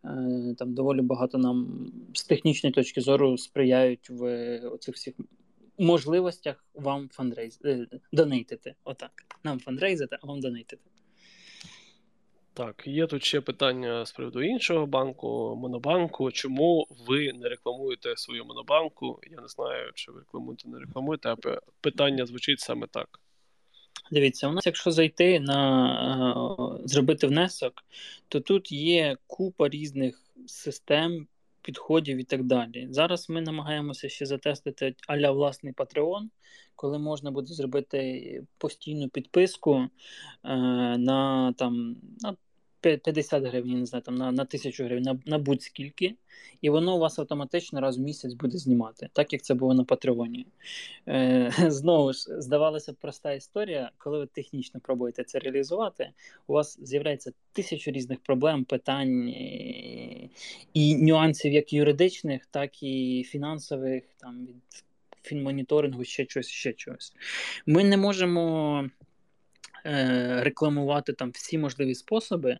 [0.05, 5.13] е, там доволі багато нам з технічної точки зору сприяють в оцих всіх
[5.77, 8.75] можливостях вам фандрейз е, донейтити.
[8.83, 9.11] Отак.
[9.43, 10.83] Нам фандрейзити, а вам донейтити.
[12.53, 16.31] Так, є тут ще питання з приводу іншого банку, Монобанку.
[16.31, 19.19] Чому ви не рекламуєте свою монобанку?
[19.31, 21.35] Я не знаю, чи ви рекламуєте, не рекламуєте, а
[21.81, 23.19] питання звучить саме так.
[24.11, 27.73] Дивіться, у нас, якщо зайти на е, зробити внесок,
[28.27, 31.27] то тут є купа різних систем,
[31.65, 32.87] підходів і так далі.
[32.91, 36.21] Зараз ми намагаємося ще затестити аля власний Patreon,
[36.75, 39.87] коли можна буде зробити постійну підписку е,
[40.97, 42.35] на там на
[42.85, 46.15] 50 гривень, не знаю, там на на 1000 гривень, на на будь-скільки,
[46.61, 49.83] і воно у вас автоматично раз в місяць буде знімати, так як це було на
[49.83, 50.47] Патреоні.
[51.07, 56.09] Е, Знову ж, здавалося б, проста історія, коли ви технічно пробуєте це реалізувати,
[56.47, 60.29] у вас з'являється тисячу різних проблем, питань і,
[60.73, 64.85] і нюансів, як юридичних, так і фінансових, там від
[65.23, 67.13] фінмоніторингу, ще чогось, ще чогось.
[67.65, 68.89] Ми не можемо
[70.43, 72.57] рекламувати там всі можливі способи,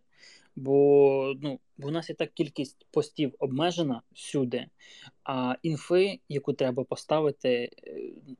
[0.56, 4.66] бо ну, у нас і так кількість постів обмежена всюди,
[5.24, 7.70] а інфи, яку треба поставити, е,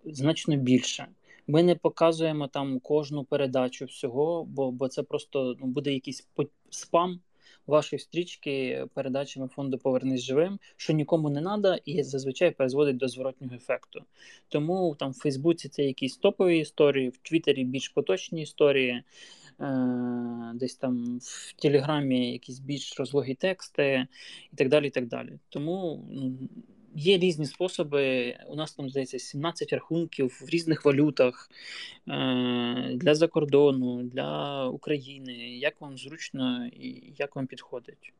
[0.04, 1.06] значно більше.
[1.46, 6.28] Ми не показуємо там кожну передачу всього, бо бо це просто ну, буде якийсь
[6.70, 7.20] спам
[7.66, 13.54] вашої стрічки передачами фонду Повернись живим, що нікому не треба, і зазвичай призводить до зворотнього
[13.54, 14.02] ефекту.
[14.48, 19.02] Тому там в Фейсбуці це якісь топові історії, в Твіттері більш поточні історії,
[19.60, 24.06] е- десь там в Телеграмі якісь більш розлогі тексти
[24.52, 24.86] і так далі.
[24.86, 25.38] і так далі.
[25.48, 26.32] Тому ну,
[26.98, 28.34] Є різні способи.
[28.48, 31.50] У нас там здається 17 рахунків в різних валютах
[32.08, 35.32] е, для закордону, для України.
[35.58, 38.12] Як вам зручно і як вам підходить?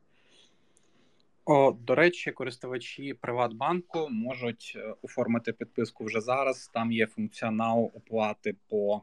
[1.45, 6.69] О, До речі, користувачі Приватбанку можуть е, оформити підписку вже зараз.
[6.73, 9.01] Там є функціонал оплати по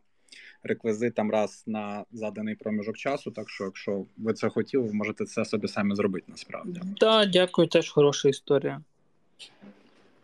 [0.63, 3.31] реквізитам раз на заданий проміжок часу.
[3.31, 6.81] Так що, якщо ви це хотіли, ви можете це собі самі зробити насправді.
[6.81, 8.83] Так, да, дякую, теж хороша історія.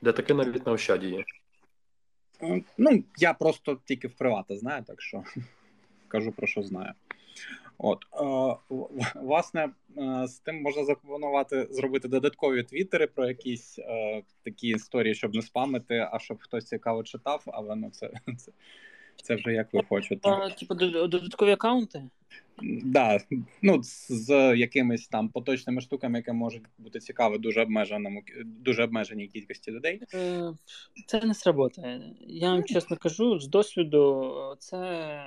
[0.02, 1.24] Де таке навіть на Ощаді є.
[2.42, 5.24] Е, ну, я просто тільки в привата знаю, так що
[6.08, 6.92] кажу про що знаю.
[7.82, 8.56] От, е,
[9.14, 15.34] власне, е, з тим можна запропонувати зробити додаткові твіттери про якісь е, такі історії, щоб
[15.34, 18.52] не спамити, а щоб хтось цікаво читав, але ну це це,
[19.22, 20.50] це вже як ви хочете.
[20.58, 22.02] Типу додаткові аккаунти?
[22.84, 23.18] Да,
[23.62, 29.70] ну з якимись там поточними штуками, які можуть бути цікаві дуже обмеженому, дуже обмеженій кількості
[29.70, 30.02] людей.
[30.14, 30.52] Е,
[31.06, 32.02] це не сработає.
[32.20, 35.20] Я вам чесно кажу, з досвіду це.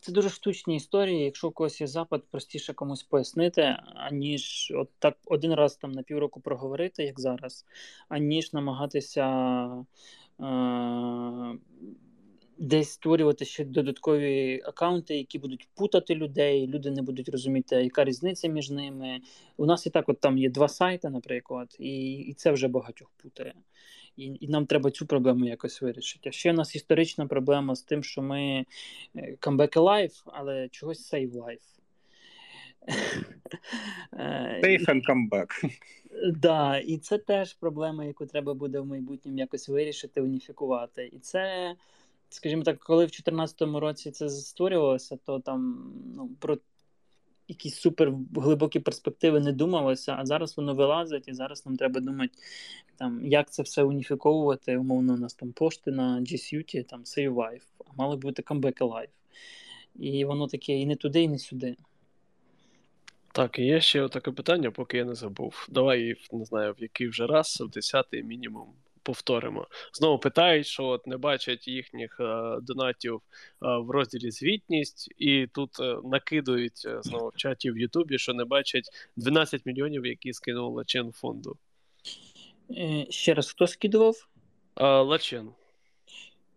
[0.00, 1.24] Це дуже штучні історії.
[1.24, 6.02] Якщо у когось є запит, простіше комусь пояснити, аніж от так один раз там на
[6.02, 7.66] півроку проговорити, як зараз,
[8.08, 9.84] аніж намагатися е-
[12.58, 18.48] десь створювати ще додаткові аккаунти, які будуть путати людей, люди не будуть розуміти, яка різниця
[18.48, 19.20] між ними.
[19.56, 23.10] У нас і так от там є два сайти, наприклад, і і це вже багатьох
[23.16, 23.54] путає.
[24.16, 26.28] І і нам треба цю проблему якось вирішити.
[26.28, 28.64] А ще у нас історична проблема з тим, що ми
[29.16, 31.77] е, comeback alive, але чогось save life.
[34.12, 35.50] Е, Safe and comeback.
[36.32, 41.10] Да, і це теж проблема, яку треба буде в майбутньому якось вирішити, уніфікувати.
[41.12, 41.74] І це
[42.28, 46.58] скажімо так, коли в 2014 році це створювалося, то там ну, про
[47.48, 52.32] якісь супер глибокі перспективи не думалося, а зараз воно вилазить, і зараз нам треба думати,
[52.96, 54.76] там, як це все уніфіковувати.
[54.76, 58.78] Умовно, у нас там пошти на G Suite, там Save Life, а мали бути Comeback
[58.78, 59.08] Alive.
[59.96, 61.76] І воно таке і не туди, і не сюди.
[63.38, 65.66] Так, і є ще таке питання, поки я не забув.
[65.70, 68.68] Давай не знаю, в який вже раз, в десятий мінімум
[69.02, 69.66] повторимо.
[69.92, 73.20] Знову питають, що от не бачать їхніх е, донатів е,
[73.60, 78.44] в розділі звітність, і тут е, накидують е, знову в чаті в Ютубі, що не
[78.44, 81.56] бачать 12 мільйонів, які скинув Лачен фонду.
[82.70, 84.28] Е, ще раз хто скидував?
[84.80, 85.50] Лачен.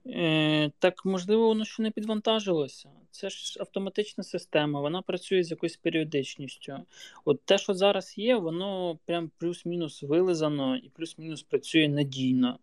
[0.07, 2.89] Е, Так, можливо, воно ще не підвантажилося.
[3.11, 6.77] Це ж автоматична система, вона працює з якоюсь періодичністю.
[7.25, 12.59] От те, що зараз є, воно прям плюс-мінус вилизано і плюс-мінус працює надійно.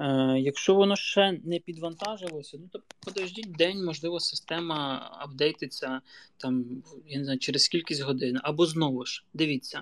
[0.00, 6.00] Е, Якщо воно ще не підвантажилося, ну то подождіть день, можливо, система апдейтиться
[6.36, 8.38] там, я не знаю, через кількість годин.
[8.42, 9.80] Або знову ж, дивіться,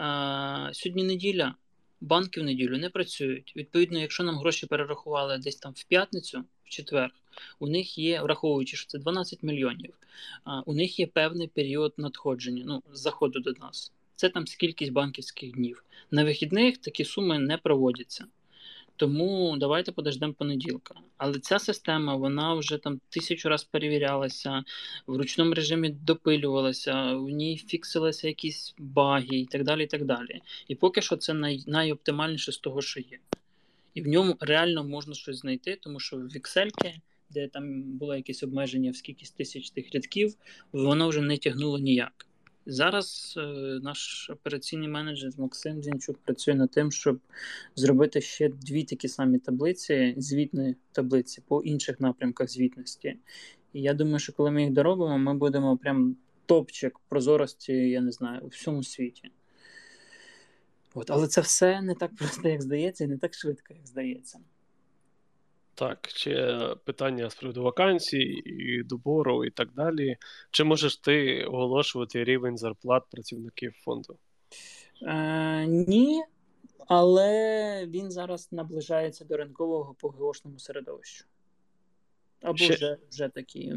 [0.00, 1.54] е, сьогодні неділя
[2.00, 3.52] банки в неділю не працюють.
[3.56, 7.14] Відповідно, якщо нам гроші перерахували десь там в п'ятницю, в четвер,
[7.58, 9.94] у них є, враховуючи, що це 12 мільйонів,
[10.66, 13.92] у них є певний період надходження, ну, заходу до нас.
[14.16, 15.84] Це там скількись банківських днів.
[16.10, 18.24] На вихідних такі суми не проводяться.
[18.98, 20.94] Тому давайте подождемо понеділка.
[21.16, 24.64] Але ця система вона вже там тисячу раз перевірялася,
[25.06, 29.84] в ручному режимі допилювалася, в ній фіксилися якісь баги і так далі.
[29.84, 30.42] І так далі.
[30.68, 33.18] І поки що це най, найоптимальніше з того, що є.
[33.94, 36.70] І в ньому реально можна щось знайти, тому що в Excel,
[37.30, 40.34] де там було якесь обмеження в скількись тисяч тих рядків,
[40.72, 42.26] воно вже не тягнуло ніяк.
[42.66, 43.40] Зараз е,
[43.82, 47.20] наш операційний менеджер Максим Зінчук працює над тим, щоб
[47.74, 53.18] зробити ще дві такі самі таблиці, звітні таблиці по інших напрямках звітності.
[53.72, 58.12] І я думаю, що коли ми їх доробимо, ми будемо прям топчик прозорості, я не
[58.12, 59.30] знаю, у всьому світі.
[60.94, 64.38] От, Але це все не так просто, як здається, і не так швидко, як здається.
[65.78, 70.16] Так, ще питання з приводу вакансій, і добору і так далі.
[70.50, 74.18] Чи можеш ти оголошувати рівень зарплат працівників фонду?
[75.02, 76.22] Е, Ні,
[76.86, 81.24] але він зараз наближається до ринкового по геошному середовищу.
[82.42, 82.74] Або ще...
[82.74, 83.72] вже вже такі.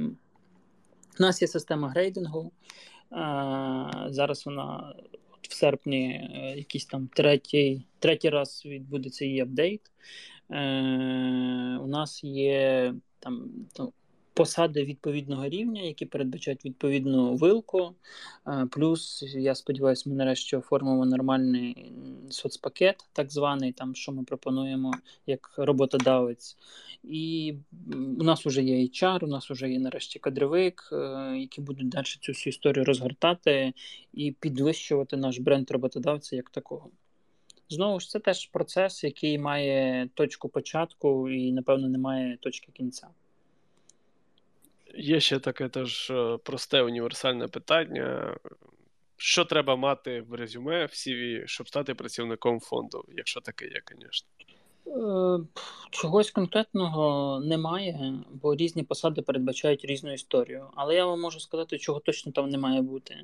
[1.19, 2.51] У нас є система грейдингу.
[3.09, 4.95] А, Зараз вона
[5.41, 9.81] в серпні е, якийсь там третій третій раз відбудеться її апдейт.
[10.51, 13.49] Е, У нас є там
[13.79, 13.93] ну,
[14.33, 17.95] посади відповідного рівня, які передбачають відповідну вилку.
[18.71, 21.93] Плюс, я сподіваюся, ми нарешті оформимо нормальний
[22.29, 24.93] соцпакет, так званий, там, що ми пропонуємо
[25.27, 26.57] як роботодавець.
[27.03, 27.55] І
[28.19, 30.97] у нас вже є HR, у нас вже є нарешті кадровик, е,
[31.37, 33.73] які будуть далі цю всю історію розгортати
[34.13, 36.89] і підвищувати наш бренд роботодавця як такого.
[37.71, 43.07] Знову ж це теж процес, який має точку початку і, напевно, не має точки кінця.
[44.95, 48.37] Є ще таке теж е, просте універсальне питання.
[49.17, 54.29] Що треба мати в резюме в CV, щоб стати працівником фонду, якщо таке є, звісно.
[54.91, 55.39] Е,
[55.91, 60.65] чогось конкретного немає, бо різні посади передбачають різну історію.
[60.75, 63.15] Але я вам можу сказати, чого точно там не має бути.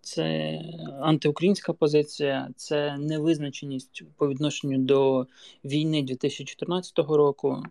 [0.00, 0.58] Це
[1.00, 5.26] антиукраїнська позиція, це невизначеність по відношенню до
[5.64, 7.62] війни 2014 року,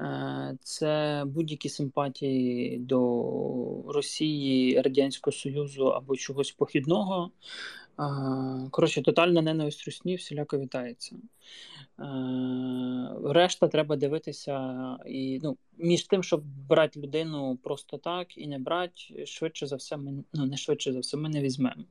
[0.00, 7.30] е, це будь-які симпатії до Росії, Радянського Союзу або чогось похідного.
[8.70, 11.16] Коротше, тотальна ненависть русні всіляко вітається.
[13.24, 19.26] Решта треба дивитися і ну, між тим, щоб брати людину просто так і не брати,
[19.26, 21.84] швидше за все, ми ну не швидше за все, ми не візьмемо.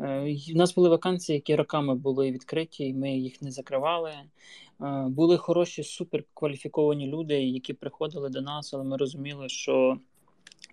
[0.00, 4.10] Е, у нас були вакансії, які роками були відкриті, і ми їх не закривали.
[4.10, 9.98] Е, були хороші, суперкваліфіковані люди, які приходили до нас, але ми розуміли, що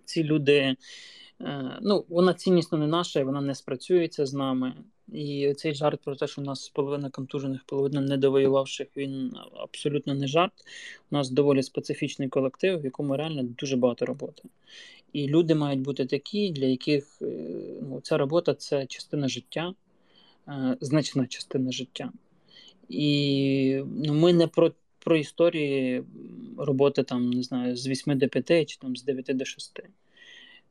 [0.05, 0.76] ці люди.
[1.46, 4.74] Е, ну, вона ціннісно не наша, і вона не спрацюється з нами.
[5.14, 10.28] І цей жарт про те, що у нас половина контужених, половина недовоювавших, він абсолютно не
[10.28, 10.54] жарт.
[11.12, 14.44] У нас доволі специфічний колектив, в якому реально дуже багато роботи.
[15.14, 17.26] І люди мають бути такі, для яких е,
[17.82, 19.74] ну, ця робота це частина життя,
[20.48, 22.12] е, значна частина життя.
[22.89, 24.72] І ну, ми не про
[25.04, 26.04] про історії
[26.58, 29.80] роботи там, не знаю, з 8 до 5 чи там з 9 до 6.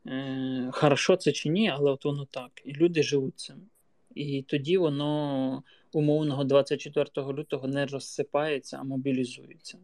[0.06, 2.62] Е, Хорошо це чи ні, але от воно так.
[2.64, 3.56] І люди живуть цим.
[4.14, 9.78] І тоді воно умовного 24 лютого не розсипається, а мобілізується.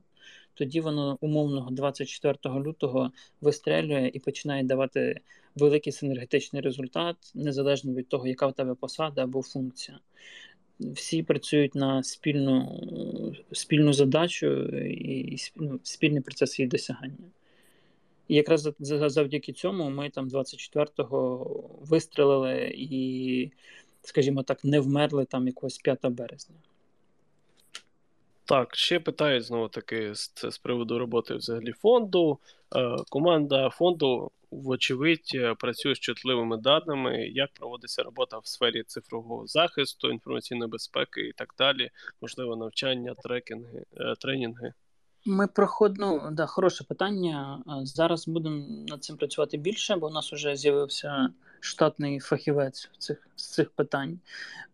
[0.55, 5.21] Тоді воно умовного 24 лютого вистрелює і починає давати
[5.57, 9.99] великий синергетичний результат, незалежно від того, яка в тебе посада або функція.
[10.81, 12.83] Всі працюють на спільну
[13.53, 14.47] спільну задачу
[14.89, 17.31] і ну, спільний процес її досягання.
[18.29, 21.47] І якраз завдяки цьому ми там 24-го
[21.81, 23.51] вистрелили і
[24.03, 26.57] скажімо так, не вмерли там якогось 5 березня.
[28.45, 32.39] Так, ще питають знову таки це з приводу роботи взагалі фонду.
[32.77, 39.47] Е, команда фонду, вочевидь, е, працює з чутливими даними, як проводиться робота в сфері цифрового
[39.47, 44.73] захисту, інформаційної безпеки і так далі, можливо, навчання, трекінги, е, тренінги.
[45.29, 47.63] Ми проходимо, да, хороше питання.
[47.83, 51.29] Зараз будемо над цим працювати більше, бо у нас вже з'явився
[51.61, 54.19] штатний фахівець в цих з цих питань.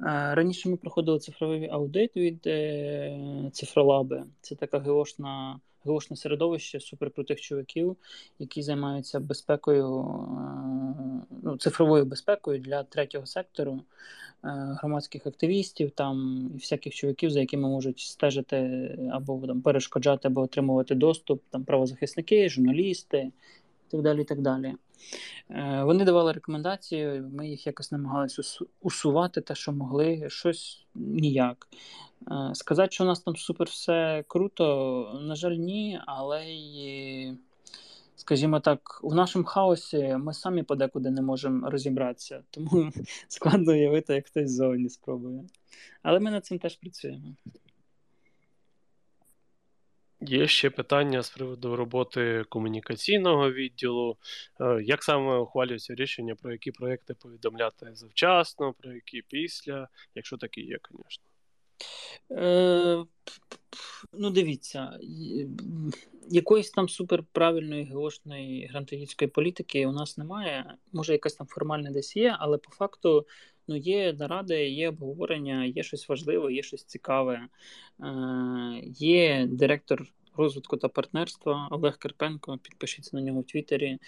[0.01, 4.25] Раніше ми проходили цифровий аудит від е, цифролаби.
[4.41, 5.61] Це така геошна.
[5.85, 7.97] Геошне середовище суперкрутих чуваків,
[8.39, 13.81] які займаються безпекою, е, ну, цифровою безпекою для третього сектору,
[14.43, 18.59] громадських активістів там і всяких чуваків, за якими можуть стежити
[19.13, 24.21] або там перешкоджати, або отримувати доступ, там правозахисники, журналісти і так далі.
[24.21, 24.75] І так далі.
[25.51, 31.69] Е, вони давали рекомендації, ми їх якось намагалися усувати те, що могли, щось ніяк.
[32.31, 37.33] Е, сказати, що у нас там супер все круто, на жаль, ні, але й,
[38.33, 42.93] скажімо так, у нашому хаосі ми самі подекуди не можемо розібратися, тому
[43.29, 45.45] складно уявити, як хтось ззовні спробує.
[46.03, 47.35] Але ми над цим теж працюємо.
[50.21, 54.17] Є ще питання з приводу роботи комунікаційного відділу.
[54.61, 60.61] Е, як саме ухвалюється рішення, про які проекти повідомляти завчасно, про які після, якщо такі
[60.61, 61.32] є, звісно.
[62.31, 63.05] Е,
[64.13, 64.99] Ну, дивіться,
[66.31, 70.75] якоїсь там суперправильної геошної грантоїдської політики у нас немає.
[70.93, 73.27] Може, якась там формальна десь є, але по факту
[73.69, 77.41] ну, є наради, є обговорення, є щось важливе, є щось цікаве.
[78.01, 80.07] Е, Є директор
[80.37, 82.59] розвитку та партнерства Олег Карпенко.
[82.63, 83.87] Підпишіться на нього в Твіттері.
[83.87, 83.99] Е,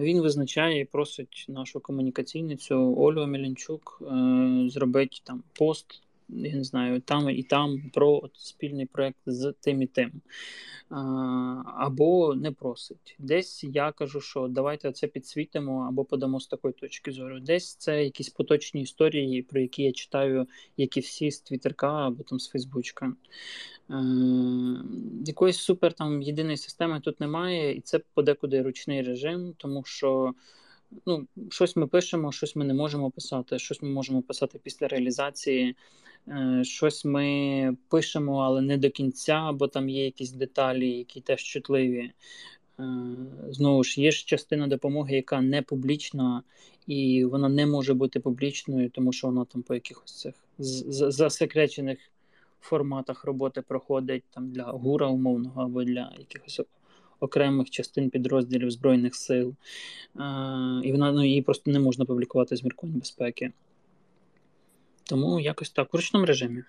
[0.00, 7.00] Він визначає і просить нашу комунікаційницю Олю Мілянчук е, зробити там пост я не знаю,
[7.00, 10.12] там і там про от, спільний проект з тим і тим.
[10.90, 10.96] А,
[11.76, 13.16] Або не просить.
[13.18, 17.40] Десь я кажу, що давайте це підсвітимо або подамо з такої точки зору.
[17.40, 20.46] Десь це якісь поточні історії, про які я читаю,
[20.76, 23.12] як і всі з Твіттерка або там з Фейсбучка.
[23.90, 23.94] Е,
[25.26, 30.34] Якоїсь супер там єдиної системи тут немає, і це подекуди ручний режим, тому що
[31.06, 35.76] ну, щось ми пишемо, щось ми не можемо писати, щось ми можемо писати після реалізації.
[36.28, 41.42] Е, щось ми пишемо, але не до кінця, бо там є якісь деталі, які теж
[41.42, 42.12] чутливі.
[42.80, 42.84] Е,
[43.48, 46.42] знову ж, є ж частина допомоги, яка не публічна,
[46.86, 51.98] і вона не може бути публічною, тому що вона там по якихось цих засекречених
[52.60, 56.60] форматах роботи проходить там для гура умовного або для якихось
[57.24, 59.54] окремих частин підрозділів Збройних сил.
[60.82, 63.52] І вона ну, її просто не можна публікувати з міркувань безпеки.
[65.04, 66.62] Тому якось так, у ручному режимі.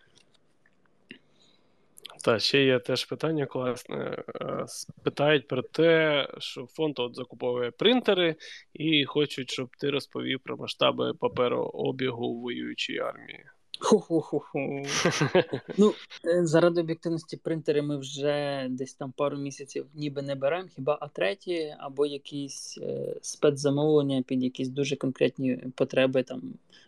[2.25, 4.23] Так, ще є теж питання класне.
[4.41, 4.65] Е,
[5.03, 8.35] питають про те, що фонд от закуповує принтери
[8.73, 13.45] і хочуть, щоб ти розповів про масштаби паперообігу воюючої армії.
[13.79, 14.85] Ху-ху-ху-ху.
[15.77, 15.93] Ну,
[16.25, 21.07] е, заради об'єктивності принтери ми вже десь там пару місяців ніби не беремо, хіба а
[21.07, 26.41] треті, або якісь е, спецзамовлення під якісь дуже конкретні потреби там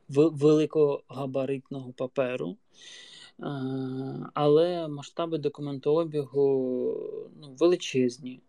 [0.10, 2.50] великогабаритного паперу.
[2.50, 3.46] Е,
[4.34, 6.48] але масштаби документообігу
[7.42, 8.40] ну, величезні.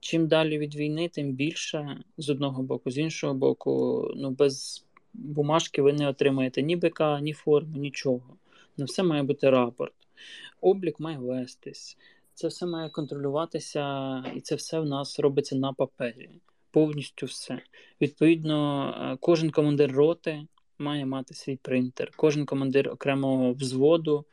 [0.00, 4.84] Чим далі від війни, тим більше з одного боку, з іншого боку, ну без
[5.14, 8.36] бумажки ви не отримаєте ні БК, ні форму, нічого.
[8.76, 9.94] На все має бути рапорт.
[10.60, 11.98] Облік має вестись.
[12.34, 16.30] Це все має контролюватися, і це все в нас робиться на папері.
[16.70, 17.60] Повністю все.
[18.00, 20.46] Відповідно, е, кожен командир роти
[20.78, 22.10] має мати свій принтер.
[22.16, 24.24] Кожен командир окремого взводу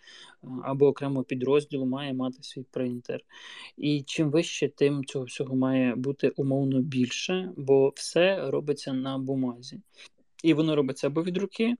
[0.43, 3.21] е, або окремого підрозділу має мати свій принтер.
[3.77, 9.79] І чим вище, тим цього всього має бути умовно більше, бо все робиться на бумазі.
[10.43, 11.75] І воно робиться або від руки,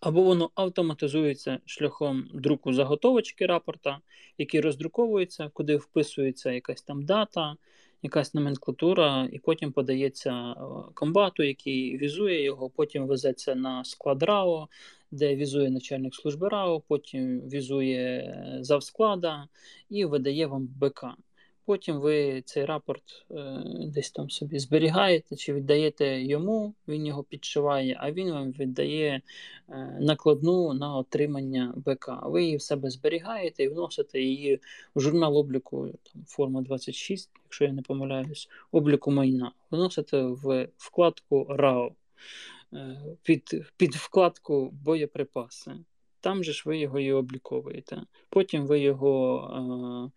[0.00, 3.98] або воно автоматизується шляхом друку заготовочки рапорта,
[4.38, 7.56] який роздруковується, куди вписується якась там дата,
[8.02, 10.54] якась номенклатура, і потім подається е,
[10.94, 14.68] комбату, який візує його, потім везеться на склад РАО,
[15.10, 19.48] де візує начальник служби РАО, потім візує е, завсклада
[19.90, 21.04] і видає вам БК.
[21.66, 27.96] Потім ви цей рапорт е, десь там собі зберігаєте чи віддаєте йому, він його підшиває,
[28.00, 29.20] а він вам віддає
[29.68, 32.08] е, накладну на отримання БК.
[32.22, 34.60] Ви її в себе зберігаєте і вносите її
[34.94, 39.52] в журнал обліку там, форма 26, якщо я не помиляюсь, обліку майна.
[39.70, 41.92] Вносите в вкладку РАО
[42.72, 45.72] е, під, під вкладку боєприпаси.
[46.20, 48.02] Там же ж ви його і обліковуєте.
[48.30, 50.12] Потім ви його.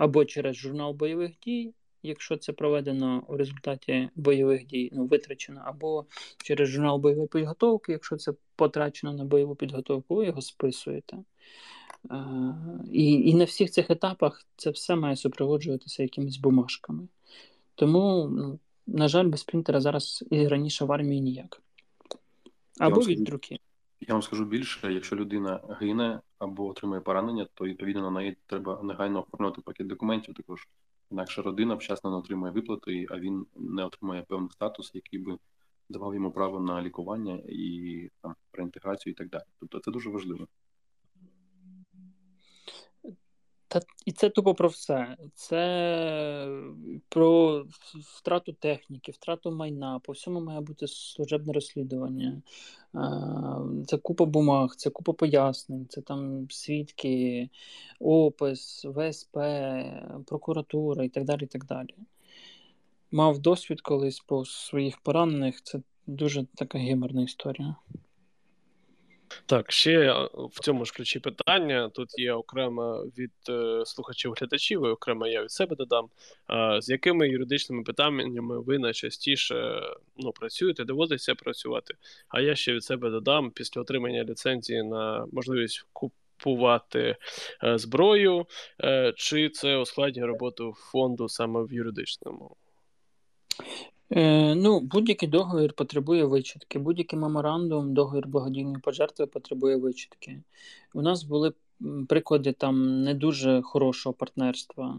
[0.00, 5.60] Е, або через журнал бойових дій, якщо це проведено у результаті бойових дій, ну, витрачено,
[5.64, 6.06] або
[6.44, 11.16] через журнал бойової підготовки, якщо це потрачено на бойову підготовку, ви його списуєте.
[12.92, 17.08] І і на всіх цих етапах це все має супроводжуватися якимись бумажками.
[17.74, 21.62] Тому, ну, на жаль, без принтера зараз і раніше в армії ніяк.
[22.78, 23.58] Або від руки.
[24.00, 28.80] Я вам скажу більше, якщо людина гине або отримує поранення, то відповідно на неї треба
[28.82, 30.34] негайно оформляти пакет документів.
[30.34, 30.68] Також
[31.10, 35.38] інакше родина вчасно не отримує виплати, а він не отримує певний статус, який би
[35.88, 39.42] давав йому право на лікування і там реінтеграцію і так далі.
[39.60, 40.46] Тобто це дуже важливо.
[43.70, 45.16] Та і це тупо про все.
[45.34, 46.48] Це
[47.08, 47.64] про
[48.16, 49.98] втрату техніки, втрату майна.
[49.98, 52.42] По всьому має бути служебне розслідування.
[53.86, 57.48] Це купа бумаг, це купа пояснень, це там свідки,
[58.00, 59.38] опис, ВСП,
[60.26, 61.44] прокуратура і так далі.
[61.44, 61.94] і так далі.
[63.10, 65.62] Мав досвід колись по своїх поранених.
[65.62, 67.76] Це дуже така геморна історія.
[69.50, 71.88] Так, ще в цьому ж ключі питання.
[71.88, 76.08] Тут є окремо від е, слухачів-глядачів, і окремо я від себе додам.
[76.50, 79.80] Е, з якими юридичними питаннями ви найчастіше
[80.16, 81.94] ну, працюєте, доводиться працювати?
[82.28, 87.16] А я ще від себе додам після отримання ліцензії на можливість купувати
[87.64, 88.46] е, зброю,
[88.84, 92.56] е, чи це ускладнює роботу фонду саме в юридичному?
[94.10, 96.78] Е, Ну, будь-який договір потребує вичітки.
[96.78, 100.42] Будь-який меморандум, договір благодійної пожертви потребує вичітки.
[100.94, 101.52] У нас були
[102.08, 104.98] приклади там не дуже хорошого партнерства,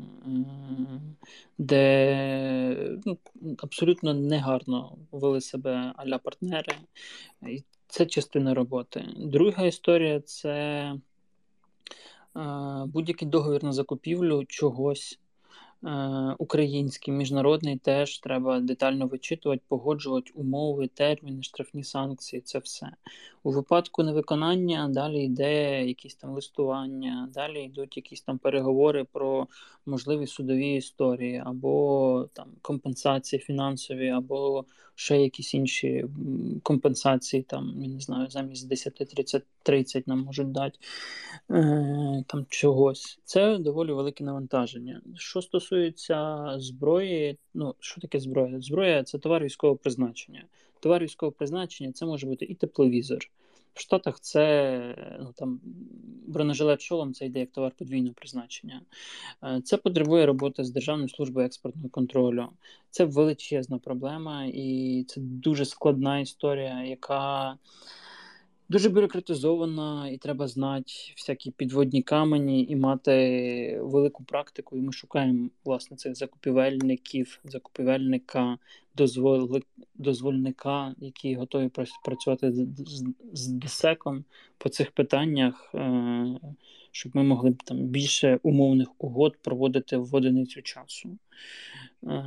[1.57, 3.17] де ну,
[3.57, 6.73] абсолютно негарно вели себе аля партнери.
[7.47, 9.05] І це частина роботи.
[9.17, 10.93] Друга історія це
[12.85, 15.19] будь-який договір на закупівлю чогось.
[15.85, 22.91] Е, український, міжнародний теж треба детально вичитувати, погоджувати умови, терміни, штрафні санкції це все.
[23.43, 29.47] У випадку невиконання далі йде якісь там листування, далі йдуть якісь там переговори про
[29.85, 34.65] можливі судові історії, або там компенсації фінансові, або
[35.01, 36.05] ще якісь інші
[36.63, 40.79] компенсації, там, я не знаю, замість 10-30 30 нам можуть дати
[41.51, 43.19] е, там чогось.
[43.23, 45.01] Це доволі велике навантаження.
[45.15, 48.61] Що стосується зброї, ну що таке зброя?
[48.61, 50.43] Зброя це товар військового призначення.
[50.79, 53.29] Товар військового призначення це може бути і тепловізор.
[53.73, 55.59] В Штатах це ну, там
[56.27, 58.81] бронежилет шолом це йде як товар подвійного призначення.
[59.43, 62.47] Е, це потребує роботи з Державною службою експортного контролю.
[62.89, 67.57] Це величезна проблема, і це дуже складна історія, яка
[68.71, 74.77] дуже бюрократизована, і треба знати всякі підводні камені і мати велику практику.
[74.77, 78.57] І ми шукаємо власне цих закупівельників, закупівельника,
[78.95, 79.61] дозвол...
[79.95, 81.69] дозвольника, які готові
[82.05, 82.51] працювати
[83.33, 84.23] з, ДСЕКом
[84.57, 86.25] по цих питаннях, е,
[86.91, 91.17] щоб ми могли там більше умовних угод проводити в одиницю часу.
[92.03, 92.25] Е,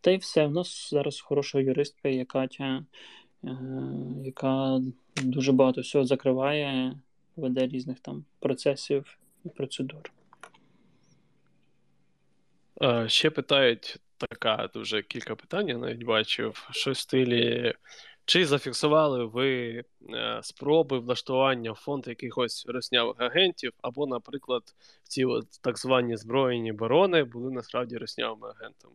[0.00, 0.46] та й все.
[0.46, 2.84] У нас зараз хороша юристка є Катя.
[3.44, 3.56] Е,
[4.24, 4.80] яка
[5.22, 6.96] дуже багато всього закриває,
[7.36, 10.10] веде різних там процесів і процедур.
[13.06, 17.74] Ще питають така дуже кілька питань, я навіть бачив, що в стилі.
[18.24, 24.62] Чи зафіксували ви е, спроби влаштування в фонд якихось роснявих агентів, або, наприклад,
[25.02, 28.94] ці от так звані збройні барони були насправді роснявими агентами?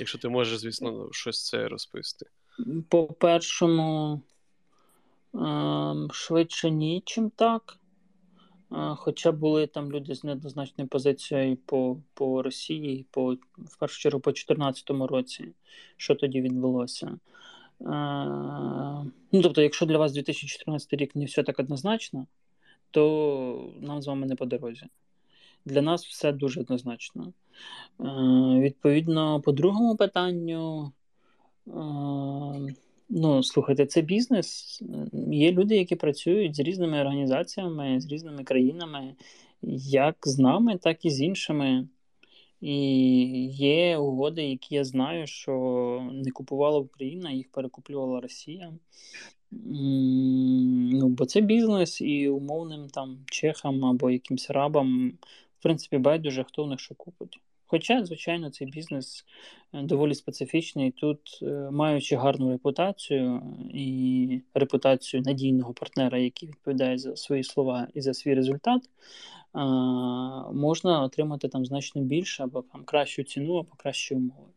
[0.00, 2.26] Якщо ти можеш, звісно, щось це розповісти.
[2.88, 4.20] По першому,
[6.12, 7.80] швидше ні, чим так.
[8.72, 14.20] Е, хоча були там люди з неоднозначною позицією по по Росії, по, в першу чергу
[14.20, 15.48] по 2014 році,
[15.96, 17.06] що тоді відбулося.
[17.06, 17.18] Е,
[19.32, 22.26] ну, Тобто, якщо для вас 2014 рік не все так однозначно,
[22.90, 24.86] то нам з вами не по дорозі.
[25.64, 27.32] Для нас все дуже однозначно.
[28.00, 28.04] Е,
[28.60, 30.92] Відповідно, по другому питанню.
[33.12, 34.80] Ну, слухайте, це бізнес.
[35.32, 39.14] Є люди, які працюють з різними організаціями, з різними країнами,
[39.62, 41.88] як з нами, так і з іншими.
[42.60, 42.76] І
[43.52, 48.72] є угоди, які я знаю, що не купувала Україна, їх перекуплювала Росія.
[49.50, 55.10] Ну, Бо це бізнес, і умовним там чехам або якимсь рабам,
[55.58, 57.40] в принципі, байдуже, хто в них що купить.
[57.70, 59.24] Хоча, звичайно, цей бізнес
[59.72, 60.90] е, доволі специфічний.
[60.90, 63.42] Тут, е, маючи гарну репутацію
[63.74, 68.82] і репутацію надійного партнера, який відповідає за свої слова і за свій результат,
[70.52, 74.48] можна отримати там значно більше або там кращу ціну, або кращі умови.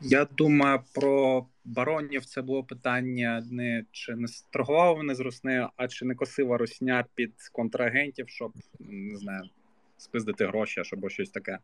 [0.00, 5.88] Я думаю, про баронів це було питання не чи не торгували вони з Руснею, а
[5.88, 9.42] чи не косила Русня під контрагентів, щоб не знаю,
[9.96, 11.58] спиздити гроші або щось таке.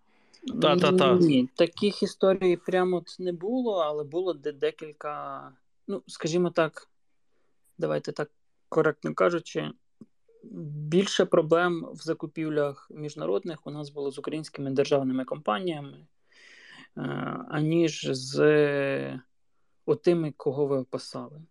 [0.62, 1.16] Та-та-та.
[1.16, 5.42] Ні, таких історій прямо от не було, але було де декілька,
[5.88, 6.88] ну, скажімо так,
[7.78, 8.30] давайте так
[8.68, 9.70] коректно кажучи,
[10.44, 16.06] більше проблем в закупівлях міжнародних у нас було з українськими державними компаніями,
[16.96, 17.00] е,
[17.48, 19.20] аніж з
[19.86, 21.42] отими, кого ви описали.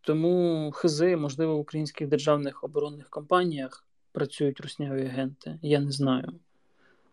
[0.00, 6.32] Тому хизи, можливо, в українських державних оборонних компаніях працюють русняві агенти, я не знаю.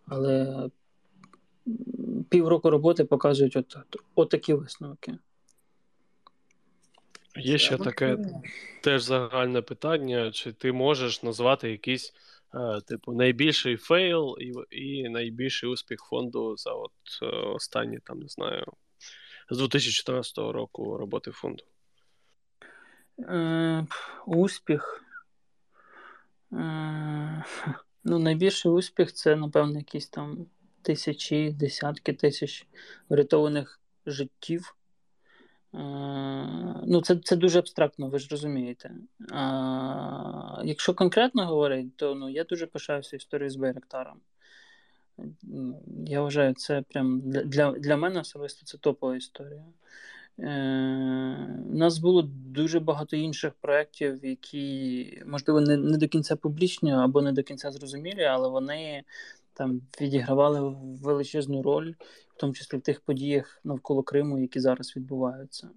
[0.08, 0.70] Але
[2.30, 3.78] півроку роботи показують от,
[4.16, 5.18] от такі висновки.
[7.36, 8.18] Є ще таке
[8.82, 12.14] теж загальне питання: чи ти можеш назвати якийсь,
[12.56, 16.92] е, типу, найбільший фейл і і найбільший успіх фонду за от
[17.22, 18.66] е, останні, там, не знаю,
[19.50, 21.64] з 2014 року роботи фонду?
[23.20, 23.88] Е,
[24.26, 25.04] Успіх.
[26.54, 27.44] Е,
[28.04, 30.46] Ну, найбільший успіх це, напевно, якісь там
[30.82, 32.68] тисячі, десятки тисяч
[33.10, 34.76] врятованих життів
[36.86, 38.92] Ну, Це це дуже абстрактно, ви ж розумієте.
[39.32, 44.18] А, Якщо конкретно говорити, то ну, я дуже пишаюся історією з Байрактаром.
[46.06, 49.64] Я вважаю, це прям для для мене особисто це топова історія.
[50.40, 56.92] Е, У нас було дуже багато інших проєктів, які, можливо, не не до кінця публічні
[56.94, 59.04] або не до кінця зрозумілі, але вони
[59.54, 61.94] там відігравали величезну роль,
[62.28, 65.70] в тому числі в тих подіях навколо Криму, які зараз відбуваються.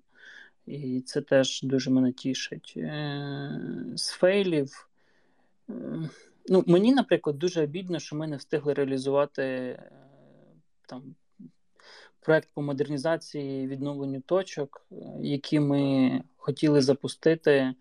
[0.67, 2.75] І це теж дуже мене тішить.
[2.77, 3.61] Е,
[3.95, 4.89] з фейлів.
[5.71, 5.73] Е,
[6.49, 9.79] ну, Мені, наприклад, дуже обідно, що ми не встигли реалізувати
[10.87, 11.15] там
[12.27, 14.87] проект по модернізації відновленню точок,
[15.21, 17.75] які ми хотіли запустити,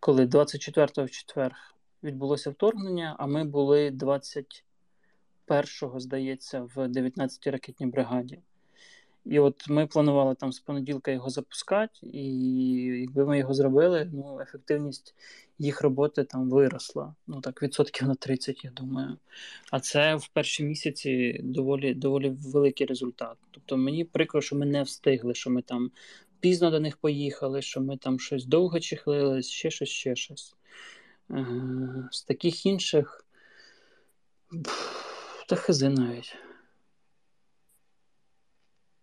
[0.00, 1.54] коли 24-го в четвер
[2.02, 8.38] відбулося вторгнення, а ми були 21-го, здається, в 19-й ракетній бригаді.
[9.24, 12.26] І от ми планували там з понеділка його запускати, і
[13.00, 15.14] якби ми його зробили, ну, ефективність
[15.58, 17.14] їх роботи там виросла.
[17.26, 19.16] Ну так, відсотків на 30, я думаю.
[19.70, 23.36] А це в перші місяці доволі доволі великий результат.
[23.50, 25.90] Тобто мені прикро, що ми не встигли, що ми там
[26.40, 30.54] пізно до них поїхали, що ми там щось довго чехлились, ще щось, ще щось.
[31.30, 31.46] Е,
[32.10, 33.24] з таких інших.
[35.48, 36.36] Та хизи навіть.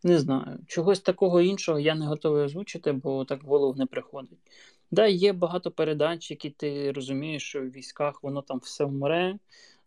[0.04, 0.60] Не знаю.
[0.68, 4.40] Чогось такого іншого я не готовий озвучити, бо так в голову не приходить.
[4.92, 9.36] Да, є багато передач, які ти розумієш, що в військах воно там все вмре,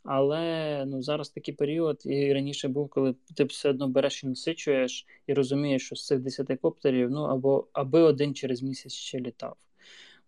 [0.04, 5.06] але ну, зараз такий період, і раніше був, коли ти все одно береш і насичуєш,
[5.26, 9.56] і розумієш, що з цих 10 коптерів, ну або аби один через місяць ще літав.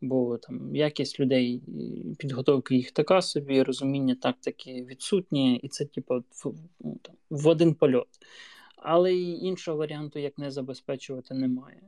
[0.00, 1.62] Бо там якість людей,
[2.18, 6.98] підготовки їх така собі, розуміння тактики відсутнє, і це, типу, в, ну,
[7.30, 8.08] в один польот
[8.88, 11.82] але й іншого варіанту, як не забезпечувати, немає.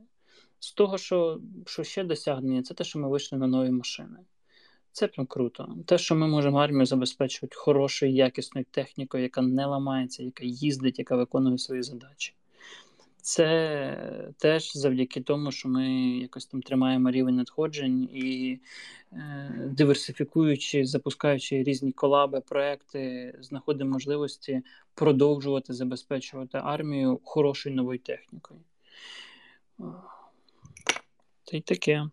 [0.59, 4.19] З того, що що ще досягнення, це те, що ми вийшли на нові машини.
[4.91, 5.75] Це прям круто.
[5.85, 11.15] Те, що ми можемо армію забезпечувати хорошою, якісною технікою, яка не ламається, яка їздить, яка
[11.15, 12.35] виконує свої задачі.
[13.21, 18.59] Це теж завдяки тому, що ми якось там тримаємо рівень надходжень і
[19.13, 24.61] е, диверсифікуючи, запускаючи різні колаби, проекти, знаходимо можливості
[24.93, 28.59] продовжувати забезпечувати армію хорошою новою технікою.
[31.43, 32.09] Та й таке.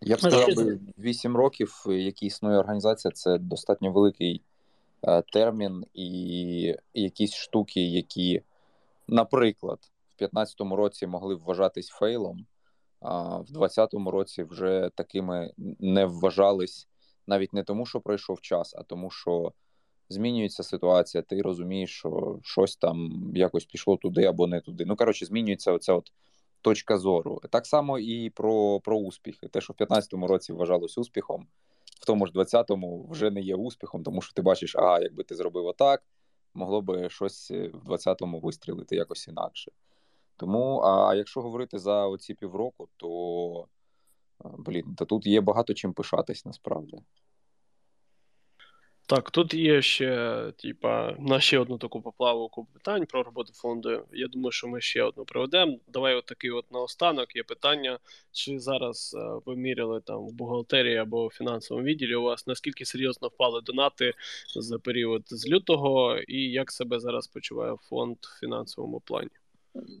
[0.00, 4.42] Я б сказав, би, 8 років, які існує організація, це достатньо великий
[5.02, 8.42] е, термін, і якісь штуки, які,
[9.08, 9.78] наприклад,
[10.16, 12.46] в 2015 році могли вважатись фейлом,
[13.00, 16.88] а в 2020 році вже такими не вважались
[17.26, 19.52] навіть не тому, що пройшов час, а тому, що
[20.08, 24.84] змінюється ситуація, ти розумієш, що щось там якось пішло туди або не туди.
[24.84, 26.12] Ну, коротше, змінюється оця от
[26.60, 27.40] точка зору.
[27.50, 29.48] Так само і про про успіхи.
[29.48, 31.46] Те, що в 2015 році вважалось успіхом,
[32.00, 35.34] в тому ж 20-му вже не є успіхом, тому що ти бачиш, ага, якби ти
[35.34, 36.02] зробив отак,
[36.54, 39.72] могло би щось в 20-му вистрілити якось інакше.
[40.42, 43.66] Тому, а якщо говорити за оці півроку, то
[44.58, 46.98] блін, то тут є багато чим пишатись насправді.
[49.06, 54.04] Так, тут є ще, типа, на ще одну таку поплавку питань про роботу фонду.
[54.12, 55.78] Я думаю, що ми ще одну проведемо.
[55.88, 57.98] Давай от такий от наостанок є питання,
[58.32, 59.16] чи зараз
[59.46, 64.14] ви міряли там в бухгалтерії або в фінансовому відділі у вас наскільки серйозно впали донати
[64.56, 69.41] за період з лютого, і як себе зараз почуває фонд в фінансовому плані?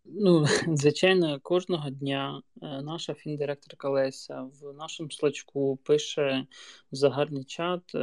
[0.04, 0.46] Ну,
[0.76, 6.46] звичайно, кожного дня е, наша фіндиректорка Леся в нашому слачку пише
[6.92, 7.98] в загальний чат е,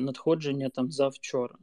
[0.00, 1.54] надходження там завчора.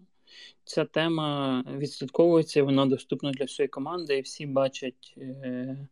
[0.64, 5.88] Ця тема відслідковується, вона доступна для всієї команди, і всі бачать е,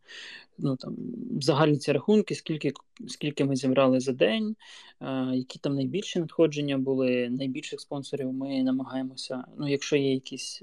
[0.58, 0.96] ну, там,
[1.40, 2.72] загальні ці рахунки, скільки
[3.08, 4.56] скільки ми зібрали за день,
[5.32, 7.28] які там найбільші надходження були.
[7.30, 10.62] Найбільших спонсорів ми намагаємося, ну, якщо є якісь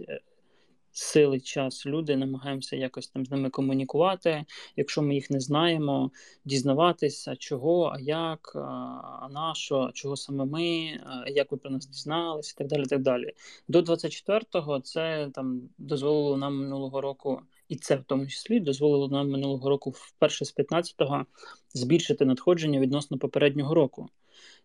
[0.98, 4.46] сили, час, люди, намагаємося якось там з ними комунікувати.
[4.76, 6.12] Якщо ми їх не знаємо,
[6.46, 9.54] дізнаватися, чого, а як, а на
[9.94, 12.86] чого саме ми, як ви про нас дізналися, і так далі.
[12.86, 13.34] так далі.
[13.68, 17.42] До 24-го це там дозволило нам минулого року.
[17.70, 21.26] І це в тому числі дозволило нам минулого року, вперше з 15-го,
[21.74, 24.10] збільшити надходження відносно попереднього року.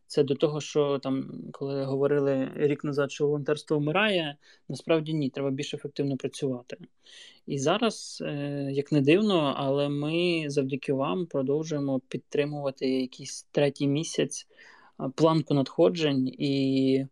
[0.07, 4.37] Це до того, що там, коли говорили рік назад, що волонтерство вмирає,
[4.69, 6.77] насправді ні, треба більш ефективно працювати.
[7.47, 14.47] І зараз, е, як не дивно, але ми завдяки вам продовжуємо підтримувати якийсь третій місяць
[15.15, 17.07] планку надходжень і.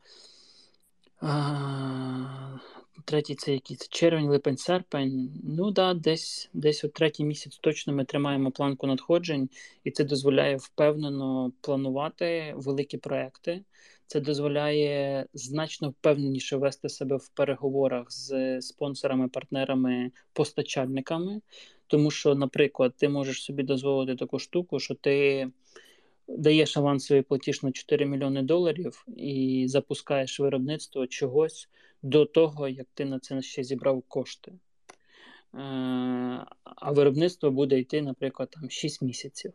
[3.05, 5.31] Третій це який це червень, липень, серпень.
[5.45, 9.49] Ну да, десь десь от третій місяць точно ми тримаємо планку надходжень,
[9.85, 13.65] і це дозволяє впевнено планувати великі проекти.
[14.07, 21.41] Це дозволяє значно впевненіше вести себе в переговорах з спонсорами, партнерами, постачальниками.
[21.87, 25.49] Тому що, наприклад, ти можеш собі дозволити таку штуку, що ти
[26.29, 31.69] даєш авансовий платіж на 4 мільйони доларів і запускаєш виробництво чогось
[32.03, 34.53] до того, як ти на це ще зібрав кошти.
[34.53, 34.59] Е,
[36.65, 39.53] а виробництво буде йти, наприклад, там 6 місяців.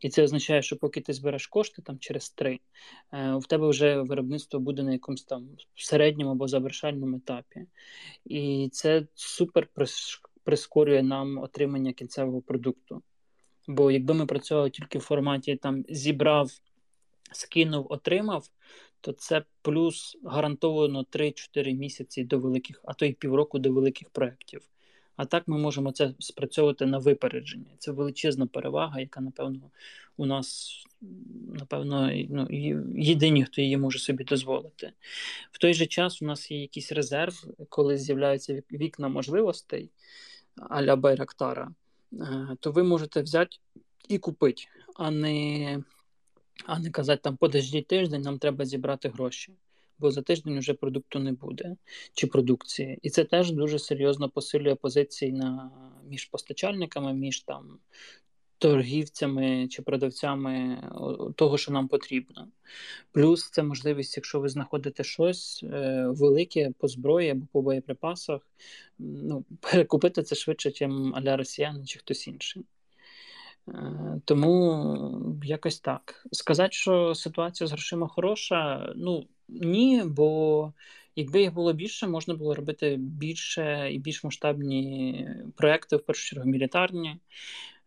[0.00, 2.60] І це означає, що поки ти збереш кошти там через три,
[3.12, 7.66] е, в тебе вже виробництво буде на якомусь там середньому або завершальному етапі.
[8.24, 9.68] І це супер
[10.44, 13.02] прискорює нам отримання кінцевого продукту.
[13.68, 16.50] Бо якби ми працювали тільки в форматі там зібрав,
[17.32, 18.46] скинув, отримав,
[19.00, 24.62] то це плюс гарантовано 3-4 місяці до великих, а то й півроку до великих проєктів.
[25.16, 27.70] А так ми можемо це спрацьовувати на випередження.
[27.78, 29.70] Це величезна перевага, яка, напевно,
[30.16, 30.72] у нас,
[31.58, 32.46] напевно, ну,
[32.96, 34.92] єдині, хто її може собі дозволити.
[35.52, 39.90] В той же час у нас є якийсь резерв, коли з'являються вікна можливостей
[40.56, 41.74] а-ля Байрактара,
[42.12, 43.56] е, то ви можете взяти
[44.08, 44.62] і купити,
[44.94, 45.82] а не
[46.66, 49.52] а не казати там подождіть тиждень, нам треба зібрати гроші
[50.00, 51.76] бо за тиждень вже продукту не буде
[52.14, 52.98] чи продукції.
[53.02, 55.70] І це теж дуже серйозно посилює позиції на
[56.08, 57.78] між постачальниками, між там
[58.58, 60.82] торгівцями чи продавцями
[61.36, 62.48] того, що нам потрібно.
[63.12, 68.42] Плюс це можливість, якщо ви знаходите щось е, велике по зброї або по боєприпасах,
[68.98, 72.64] ну, перекупити це швидше, ніж аля росіяни чи хтось інший.
[73.74, 76.26] Е, тому якось так.
[76.32, 80.72] Сказати, що ситуація з грошима хороша, ну ні, бо
[81.16, 86.50] якби їх було більше, можна було робити більше і більш масштабні проекти, в першу чергу
[86.50, 87.16] мілітарні,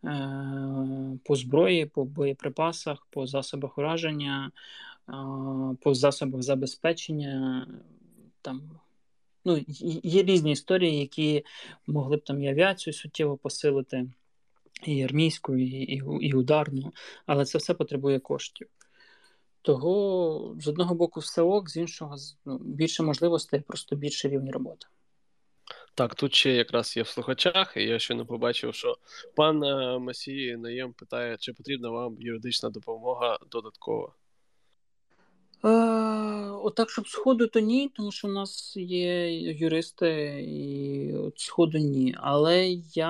[0.04, 4.52] е, по зброї, по боєприпасах, по засобах ураження,
[5.10, 5.14] е,
[5.82, 7.68] по засобах забезпечення.
[8.42, 8.62] Там
[9.46, 9.60] ну,
[10.04, 11.46] Є різні історії, які
[11.88, 14.06] могли б там і авіацію суттєво посилити
[14.84, 16.94] і армійську, і, і, і ударну,
[17.26, 18.68] але це все потребує коштів.
[19.62, 22.16] Того з одного боку все ок, з іншого
[22.46, 24.88] ну, більше можливостей, просто більше рівні роботи.
[25.96, 28.98] Так, тут ще якраз є в слухачах, і я не побачив, що
[29.36, 34.14] пан Масії Масій Наєм питає, чи потрібна вам юридична допомога додаткова.
[35.66, 35.70] Е,
[36.64, 42.16] Отак, щоб сходу, то ні, тому що в нас є юристи, і от сходу ні.
[42.18, 43.10] Але я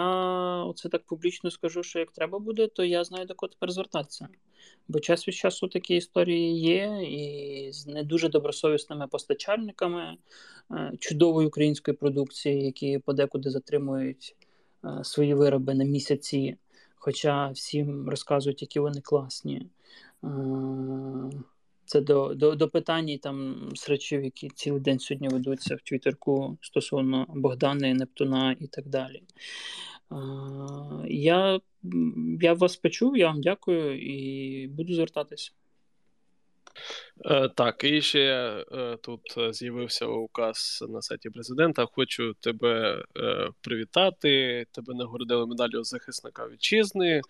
[0.63, 4.27] оце так публічно скажу, що як треба буде, то я знаю до кого тепер звертатися.
[4.87, 10.17] Бо час від часу такі історії є, і з не дуже добросовісними постачальниками
[10.71, 14.35] е, чудової української продукції, які подекуди затримують
[14.85, 16.57] е, свої вироби на місяці,
[16.95, 19.69] хоча всім розказують, які вони класні.
[21.85, 27.25] Це до до, до питань там срачів, які цілий день сьогодні ведуться в Твіттерку стосовно
[27.29, 29.23] Богдана, Нептуна і так далі.
[31.07, 31.59] Я
[32.41, 35.53] я вас почув, я вам дякую і буду звертатись.
[37.25, 38.19] Е, так, і ще
[38.71, 41.85] е, тут з'явився указ на сайті президента.
[41.85, 44.65] Хочу тебе е, привітати.
[44.71, 47.21] Тебе нагородили медаллю захисника вітчизни.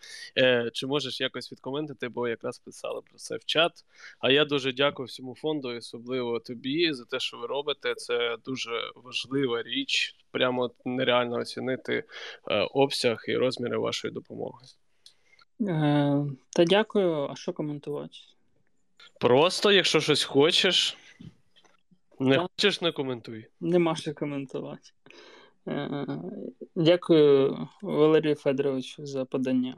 [0.74, 3.72] Чи можеш якось відкоментити, бо якраз писали про це в чат.
[4.20, 7.96] А я дуже дякую всьому фонду, особливо тобі, за те, що ви робите.
[7.96, 10.16] Це дуже важлива річ.
[10.32, 12.04] Прямо нереально оцінити
[12.74, 14.66] обсяг і розміри вашої допомоги.
[16.50, 18.18] Та дякую, а що коментувати?
[19.24, 20.98] Просто, якщо щось хочеш,
[22.20, 22.42] не так.
[22.42, 23.48] хочеш, не коментуй.
[23.60, 24.90] Нема що коментувати.
[25.68, 26.06] Е,
[26.76, 29.76] дякую, Валерію Федоровичу, за подання.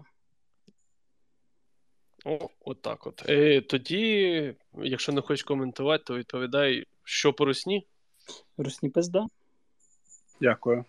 [2.26, 3.30] О, от так от.
[3.30, 7.88] Е, Тоді, якщо не хочеш коментувати, то відповідай, що по русні?
[8.58, 9.26] Русні пизда.
[10.41, 10.86] Дякую.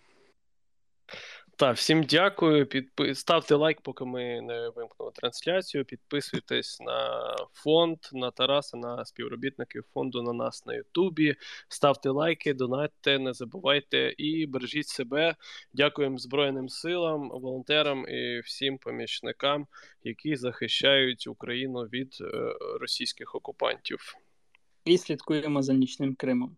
[1.59, 2.65] Так, всім дякую.
[2.65, 3.15] Підпи...
[3.15, 5.85] Ставте лайк, поки ми не вимкнули трансляцію.
[5.85, 11.35] Підписуйтесь на фонд, на Тараса, на співробітників фонду на нас на Ютубі.
[11.67, 15.35] Ставте лайки, донатьте, не забувайте і бережіть себе.
[15.73, 19.67] Дякуємо Збройним силам, волонтерам і всім помічникам,
[20.03, 24.15] які захищають Україну від е, російських окупантів.
[24.85, 26.57] І слідкуємо за нічним Кримом.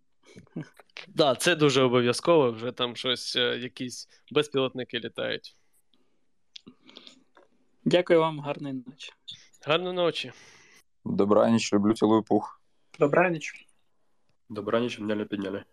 [0.56, 5.58] Так, да, це дуже обов'язково, вже там щось, е, якісь безпілотники літають.
[7.86, 9.14] Дякую вам, гарної ночі.
[9.66, 10.32] Гарної ночі.
[11.06, 12.62] Добра ніч, люблю цілую пух.
[13.00, 13.68] Добра ніч.
[14.50, 15.64] Добра ніч, мене підняли.